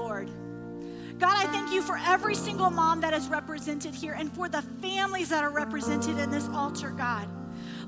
God, 1.20 1.36
I 1.36 1.46
thank 1.48 1.70
you 1.70 1.82
for 1.82 1.98
every 1.98 2.34
single 2.34 2.70
mom 2.70 3.02
that 3.02 3.12
is 3.12 3.28
represented 3.28 3.94
here 3.94 4.14
and 4.14 4.32
for 4.32 4.48
the 4.48 4.62
families 4.80 5.28
that 5.28 5.44
are 5.44 5.50
represented 5.50 6.18
in 6.18 6.30
this 6.30 6.48
altar, 6.48 6.90
God. 6.90 7.28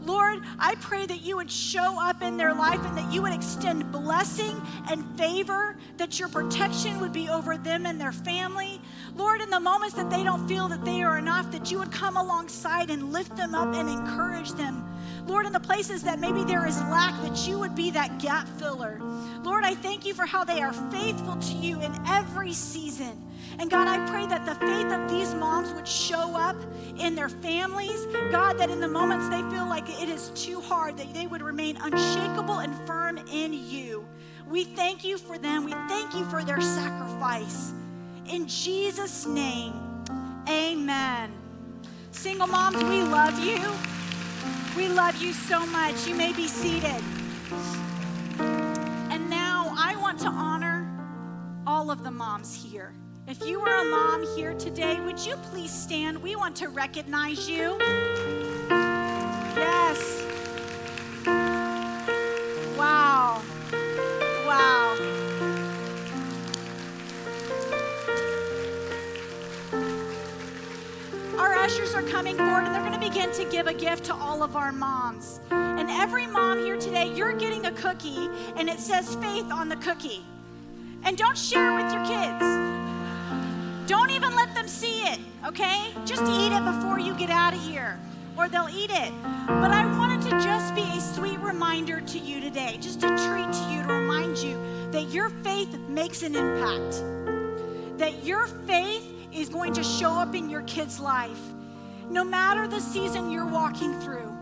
Lord, 0.04 0.42
I 0.58 0.74
pray 0.82 1.06
that 1.06 1.22
you 1.22 1.36
would 1.36 1.50
show 1.50 1.98
up 1.98 2.20
in 2.20 2.36
their 2.36 2.52
life 2.52 2.84
and 2.84 2.98
that 2.98 3.10
you 3.10 3.22
would 3.22 3.32
extend 3.32 3.90
blessing 3.90 4.60
and 4.90 5.16
favor, 5.16 5.78
that 5.96 6.18
your 6.20 6.28
protection 6.28 7.00
would 7.00 7.14
be 7.14 7.30
over 7.30 7.56
them 7.56 7.86
and 7.86 7.98
their 7.98 8.12
family. 8.12 8.82
Lord, 9.16 9.40
in 9.40 9.48
the 9.48 9.60
moments 9.60 9.94
that 9.94 10.10
they 10.10 10.22
don't 10.22 10.46
feel 10.46 10.68
that 10.68 10.84
they 10.84 11.02
are 11.02 11.16
enough, 11.16 11.50
that 11.52 11.70
you 11.70 11.78
would 11.78 11.92
come 11.92 12.18
alongside 12.18 12.90
and 12.90 13.14
lift 13.14 13.34
them 13.34 13.54
up 13.54 13.74
and 13.74 13.88
encourage 13.88 14.52
them. 14.52 14.84
Lord, 15.26 15.46
in 15.46 15.52
the 15.52 15.60
places 15.60 16.02
that 16.02 16.18
maybe 16.18 16.44
there 16.44 16.66
is 16.66 16.80
lack, 16.82 17.20
that 17.22 17.46
you 17.46 17.58
would 17.58 17.74
be 17.74 17.90
that 17.92 18.18
gap 18.18 18.48
filler. 18.58 19.00
Lord, 19.42 19.64
I 19.64 19.74
thank 19.74 20.04
you 20.04 20.14
for 20.14 20.26
how 20.26 20.44
they 20.44 20.60
are 20.62 20.72
faithful 20.72 21.36
to 21.36 21.52
you 21.54 21.80
in 21.80 21.94
every 22.06 22.52
season. 22.52 23.28
And 23.58 23.70
God, 23.70 23.86
I 23.86 24.04
pray 24.10 24.26
that 24.26 24.46
the 24.46 24.54
faith 24.66 24.90
of 24.92 25.10
these 25.10 25.34
moms 25.34 25.72
would 25.74 25.86
show 25.86 26.36
up 26.36 26.56
in 26.98 27.14
their 27.14 27.28
families. 27.28 28.06
God, 28.30 28.58
that 28.58 28.70
in 28.70 28.80
the 28.80 28.88
moments 28.88 29.28
they 29.28 29.42
feel 29.54 29.66
like 29.66 29.88
it 30.00 30.08
is 30.08 30.30
too 30.34 30.60
hard, 30.60 30.96
that 30.96 31.12
they 31.14 31.26
would 31.26 31.42
remain 31.42 31.76
unshakable 31.76 32.58
and 32.58 32.74
firm 32.86 33.18
in 33.30 33.52
you. 33.52 34.06
We 34.48 34.64
thank 34.64 35.04
you 35.04 35.18
for 35.18 35.38
them. 35.38 35.64
We 35.64 35.72
thank 35.88 36.14
you 36.14 36.24
for 36.26 36.44
their 36.44 36.60
sacrifice. 36.60 37.72
In 38.26 38.46
Jesus' 38.46 39.26
name, 39.26 39.74
amen. 40.48 41.32
Single 42.10 42.46
moms, 42.46 42.82
we 42.84 43.02
love 43.02 43.38
you. 43.38 43.60
We 44.76 44.88
love 44.88 45.20
you 45.20 45.34
so 45.34 45.66
much. 45.66 46.06
You 46.06 46.14
may 46.14 46.32
be 46.32 46.48
seated. 46.48 47.02
And 48.38 49.28
now 49.28 49.74
I 49.76 49.96
want 50.00 50.18
to 50.20 50.28
honor 50.28 50.88
all 51.66 51.90
of 51.90 52.02
the 52.02 52.10
moms 52.10 52.54
here. 52.54 52.94
If 53.28 53.46
you 53.46 53.60
are 53.60 53.82
a 53.82 53.84
mom 53.84 54.26
here 54.34 54.54
today, 54.54 54.98
would 55.00 55.18
you 55.24 55.36
please 55.36 55.70
stand? 55.70 56.22
We 56.22 56.36
want 56.36 56.56
to 56.56 56.68
recognize 56.68 57.48
you. 57.48 57.76
Yes. 59.54 60.21
Ushers 71.72 71.94
are 71.94 72.02
coming 72.02 72.36
forward 72.36 72.64
and 72.64 72.74
they're 72.74 72.82
going 72.82 72.92
to 72.92 72.98
begin 72.98 73.32
to 73.32 73.44
give 73.50 73.66
a 73.66 73.72
gift 73.72 74.04
to 74.04 74.14
all 74.14 74.42
of 74.42 74.56
our 74.56 74.72
moms. 74.72 75.40
And 75.50 75.88
every 75.90 76.26
mom 76.26 76.58
here 76.58 76.76
today, 76.76 77.10
you're 77.14 77.32
getting 77.32 77.64
a 77.64 77.72
cookie 77.72 78.28
and 78.56 78.68
it 78.68 78.78
says 78.78 79.14
faith 79.16 79.50
on 79.50 79.70
the 79.70 79.76
cookie. 79.76 80.22
And 81.04 81.16
don't 81.16 81.36
share 81.36 81.70
it 81.70 81.82
with 81.82 81.92
your 81.94 82.04
kids. 82.04 82.44
Don't 83.88 84.10
even 84.10 84.34
let 84.34 84.54
them 84.54 84.68
see 84.68 85.02
it, 85.04 85.18
okay? 85.46 85.92
Just 86.04 86.24
eat 86.24 86.52
it 86.52 86.62
before 86.62 87.00
you 87.00 87.14
get 87.14 87.30
out 87.30 87.54
of 87.54 87.62
here, 87.62 87.98
or 88.36 88.48
they'll 88.48 88.68
eat 88.68 88.90
it. 88.90 89.12
But 89.46 89.70
I 89.70 89.86
wanted 89.98 90.20
to 90.30 90.30
just 90.42 90.74
be 90.74 90.82
a 90.82 91.00
sweet 91.00 91.38
reminder 91.40 92.02
to 92.02 92.18
you 92.18 92.40
today, 92.40 92.76
just 92.82 93.02
a 93.02 93.08
treat 93.08 93.50
to 93.50 93.72
you 93.72 93.82
to 93.82 93.88
remind 93.88 94.36
you 94.36 94.58
that 94.90 95.10
your 95.10 95.30
faith 95.42 95.74
makes 95.88 96.22
an 96.22 96.36
impact, 96.36 97.02
that 97.98 98.24
your 98.24 98.46
faith 98.46 99.04
is 99.32 99.48
going 99.48 99.72
to 99.72 99.82
show 99.82 100.10
up 100.10 100.34
in 100.34 100.50
your 100.50 100.62
kid's 100.62 101.00
life, 101.00 101.40
no 102.10 102.24
matter 102.24 102.66
the 102.66 102.80
season 102.80 103.30
you're 103.30 103.46
walking 103.46 103.98
through. 104.00 104.32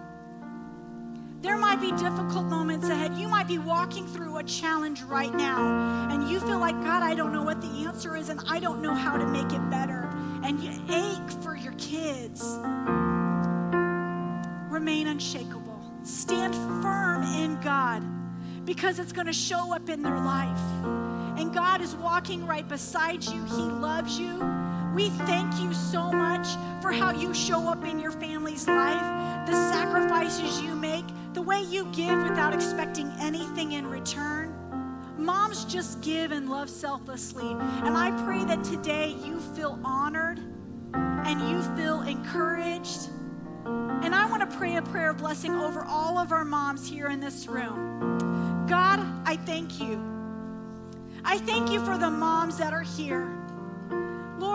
There 1.43 1.57
might 1.57 1.81
be 1.81 1.91
difficult 1.93 2.45
moments 2.45 2.89
ahead. 2.89 3.17
You 3.17 3.27
might 3.27 3.49
be 3.49 3.57
walking 3.57 4.07
through 4.07 4.37
a 4.37 4.45
challenge 4.45 5.03
right 5.03 5.33
now, 5.35 6.09
and 6.11 6.29
you 6.29 6.39
feel 6.41 6.59
like, 6.59 6.75
God, 6.83 7.03
I 7.03 7.15
don't 7.15 7.33
know 7.33 7.43
what 7.43 7.63
the 7.63 7.87
answer 7.87 8.15
is, 8.15 8.29
and 8.29 8.41
I 8.47 8.61
don't 8.61 8.83
know 8.83 8.95
how 8.95 9.17
to 9.17 9.27
make 9.27 9.51
it 9.53 9.71
better. 9.71 10.11
And 10.45 10.61
you 10.61 10.71
ache 10.91 11.43
for 11.43 11.57
your 11.57 11.73
kids. 11.75 12.43
Remain 14.71 15.07
unshakable. 15.07 15.81
Stand 16.03 16.55
firm 16.83 17.23
in 17.23 17.59
God 17.61 18.05
because 18.67 18.99
it's 18.99 19.13
going 19.13 19.27
to 19.27 19.33
show 19.33 19.75
up 19.75 19.89
in 19.89 20.03
their 20.03 20.19
life. 20.19 20.61
And 21.39 21.55
God 21.55 21.81
is 21.81 21.95
walking 21.97 22.47
right 22.47 22.69
beside 22.69 23.25
you, 23.25 23.43
He 23.45 23.63
loves 23.63 24.19
you. 24.19 24.39
We 24.95 25.11
thank 25.11 25.61
you 25.61 25.73
so 25.73 26.11
much 26.11 26.49
for 26.83 26.91
how 26.91 27.13
you 27.13 27.33
show 27.33 27.69
up 27.69 27.85
in 27.85 28.01
your 28.01 28.11
family's 28.11 28.67
life, 28.67 29.47
the 29.47 29.53
sacrifices 29.73 30.61
you 30.61 30.75
make 30.75 31.05
the 31.33 31.43
way 31.43 31.63
you 31.63 31.85
give 31.93 32.23
without 32.25 32.53
expecting 32.53 33.13
anything 33.21 33.73
in 33.73 33.87
return. 33.87 34.53
Moms 35.17 35.65
just 35.67 36.01
give 36.01 36.33
and 36.33 36.51
love 36.51 36.69
selflessly. 36.69 37.51
And 37.51 37.97
I 37.97 38.11
pray 38.25 38.45
that 38.47 38.65
today 38.65 39.17
you 39.25 39.39
feel 39.55 39.79
honored 39.85 40.41
and 40.95 41.41
you 41.49 41.63
feel 41.77 42.03
encouraged. 42.03 43.11
And 43.65 44.15
I 44.15 44.27
want 44.29 44.49
to 44.49 44.57
pray 44.57 44.77
a 44.77 44.83
prayer 44.83 45.11
of 45.11 45.19
blessing 45.19 45.55
over 45.55 45.85
all 45.85 46.19
of 46.19 46.33
our 46.33 46.45
moms 46.45 46.89
here 46.89 47.09
in 47.09 47.21
this 47.21 47.47
room. 47.47 48.67
God, 48.67 49.07
I 49.25 49.37
thank 49.37 49.81
you. 49.81 50.03
I 51.25 51.39
thank 51.39 51.71
you 51.71 51.85
for 51.85 51.97
the 51.97 52.11
moms 52.11 52.57
that 52.59 52.73
are 52.73 52.83
here. 52.83 53.40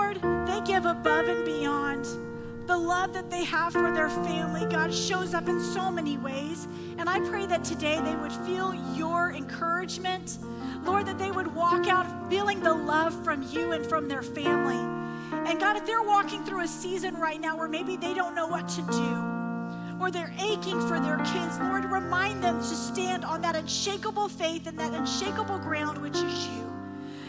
Lord, 0.05 0.47
they 0.47 0.61
give 0.61 0.85
above 0.85 1.27
and 1.27 1.43
beyond 1.45 2.05
the 2.67 2.77
love 2.77 3.13
that 3.13 3.31
they 3.31 3.43
have 3.43 3.73
for 3.73 3.91
their 3.91 4.09
family, 4.09 4.65
God, 4.71 4.93
shows 4.93 5.33
up 5.33 5.47
in 5.47 5.59
so 5.59 5.91
many 5.91 6.17
ways. 6.17 6.67
And 6.97 7.09
I 7.09 7.19
pray 7.21 7.45
that 7.47 7.63
today 7.63 7.99
they 8.03 8.15
would 8.15 8.31
feel 8.31 8.73
your 8.95 9.31
encouragement. 9.31 10.37
Lord, 10.83 11.07
that 11.07 11.17
they 11.17 11.31
would 11.31 11.53
walk 11.53 11.87
out 11.87 12.29
feeling 12.29 12.59
the 12.59 12.73
love 12.73 13.23
from 13.23 13.47
you 13.51 13.71
and 13.71 13.85
from 13.85 14.07
their 14.07 14.21
family. 14.21 14.77
And 15.49 15.59
God, 15.59 15.75
if 15.75 15.85
they're 15.85 16.03
walking 16.03 16.43
through 16.43 16.61
a 16.61 16.67
season 16.67 17.15
right 17.15 17.41
now 17.41 17.57
where 17.57 17.67
maybe 17.67 17.97
they 17.97 18.13
don't 18.13 18.35
know 18.35 18.47
what 18.47 18.67
to 18.69 18.81
do, 18.83 20.01
or 20.01 20.11
they're 20.11 20.33
aching 20.39 20.79
for 20.87 20.99
their 20.99 21.17
kids, 21.17 21.57
Lord, 21.59 21.85
remind 21.85 22.43
them 22.43 22.59
to 22.59 22.63
stand 22.63 23.25
on 23.25 23.41
that 23.41 23.55
unshakable 23.55 24.29
faith 24.29 24.67
and 24.67 24.77
that 24.77 24.93
unshakable 24.93 25.59
ground, 25.59 25.99
which 25.99 26.15
is 26.15 26.47
you 26.47 26.64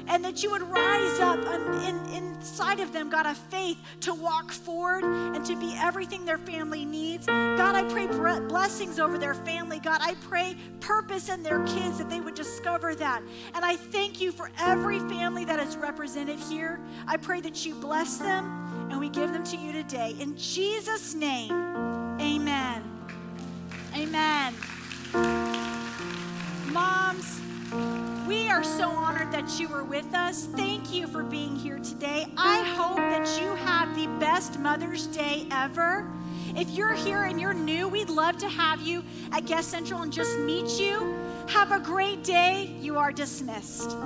and 0.08 0.24
that 0.24 0.42
you 0.42 0.50
would 0.50 0.62
rise 0.62 1.20
up 1.20 1.38
in, 1.84 1.96
inside 2.14 2.80
of 2.80 2.92
them, 2.92 3.10
God, 3.10 3.26
a 3.26 3.34
faith 3.34 3.78
to 4.00 4.14
walk 4.14 4.52
forward 4.52 5.04
and 5.04 5.44
to 5.46 5.56
be 5.56 5.74
everything 5.76 6.24
their 6.24 6.38
family 6.38 6.84
needs. 6.84 7.26
God, 7.26 7.74
I 7.74 7.82
pray 7.84 8.06
blessings 8.06 8.98
over 8.98 9.18
their 9.18 9.34
family. 9.34 9.80
God, 9.80 10.00
I 10.00 10.14
pray 10.14 10.56
purpose 10.80 11.28
in 11.28 11.42
their 11.42 11.64
kids 11.66 11.98
that 11.98 12.08
they 12.08 12.20
would 12.20 12.34
discover 12.34 12.94
that. 12.94 13.22
And 13.54 13.64
I 13.64 13.76
thank 13.76 14.20
you 14.20 14.32
for 14.32 14.50
every 14.58 15.00
family 15.00 15.44
that 15.44 15.58
is 15.58 15.76
represented 15.76 16.38
here. 16.38 16.80
I 17.06 17.16
pray 17.16 17.40
that 17.40 17.66
you 17.66 17.74
bless 17.74 18.18
them 18.18 18.88
and 18.90 19.00
we 19.00 19.08
give 19.08 19.32
them 19.32 19.44
to 19.44 19.56
you 19.56 19.72
today. 19.72 20.14
In 20.20 20.36
Jesus' 20.36 21.14
name, 21.14 21.52
amen. 22.20 22.82
Amen. 23.94 24.54
Moms, 26.72 27.40
we 28.26 28.48
are 28.48 28.64
so 28.64 28.88
honored 28.88 29.32
that 29.32 29.58
you 29.60 29.68
were 29.68 29.84
with 29.84 30.14
us. 30.14 30.44
Thank 30.46 30.92
you 30.92 31.06
for 31.06 31.22
being 31.22 31.56
here 31.56 31.78
today. 31.78 32.26
I 32.36 32.62
hope 32.62 32.96
that 32.96 33.40
you 33.40 33.54
have 33.54 33.94
the 33.94 34.06
best 34.18 34.58
Mother's 34.58 35.06
Day 35.06 35.46
ever. 35.50 36.10
If 36.56 36.70
you're 36.70 36.94
here 36.94 37.24
and 37.24 37.40
you're 37.40 37.54
new, 37.54 37.88
we'd 37.88 38.10
love 38.10 38.38
to 38.38 38.48
have 38.48 38.80
you 38.80 39.02
at 39.32 39.46
Guest 39.46 39.70
Central 39.70 40.02
and 40.02 40.12
just 40.12 40.38
meet 40.38 40.80
you. 40.80 41.14
Have 41.48 41.72
a 41.72 41.78
great 41.78 42.24
day. 42.24 42.74
You 42.80 42.98
are 42.98 43.12
dismissed. 43.12 43.96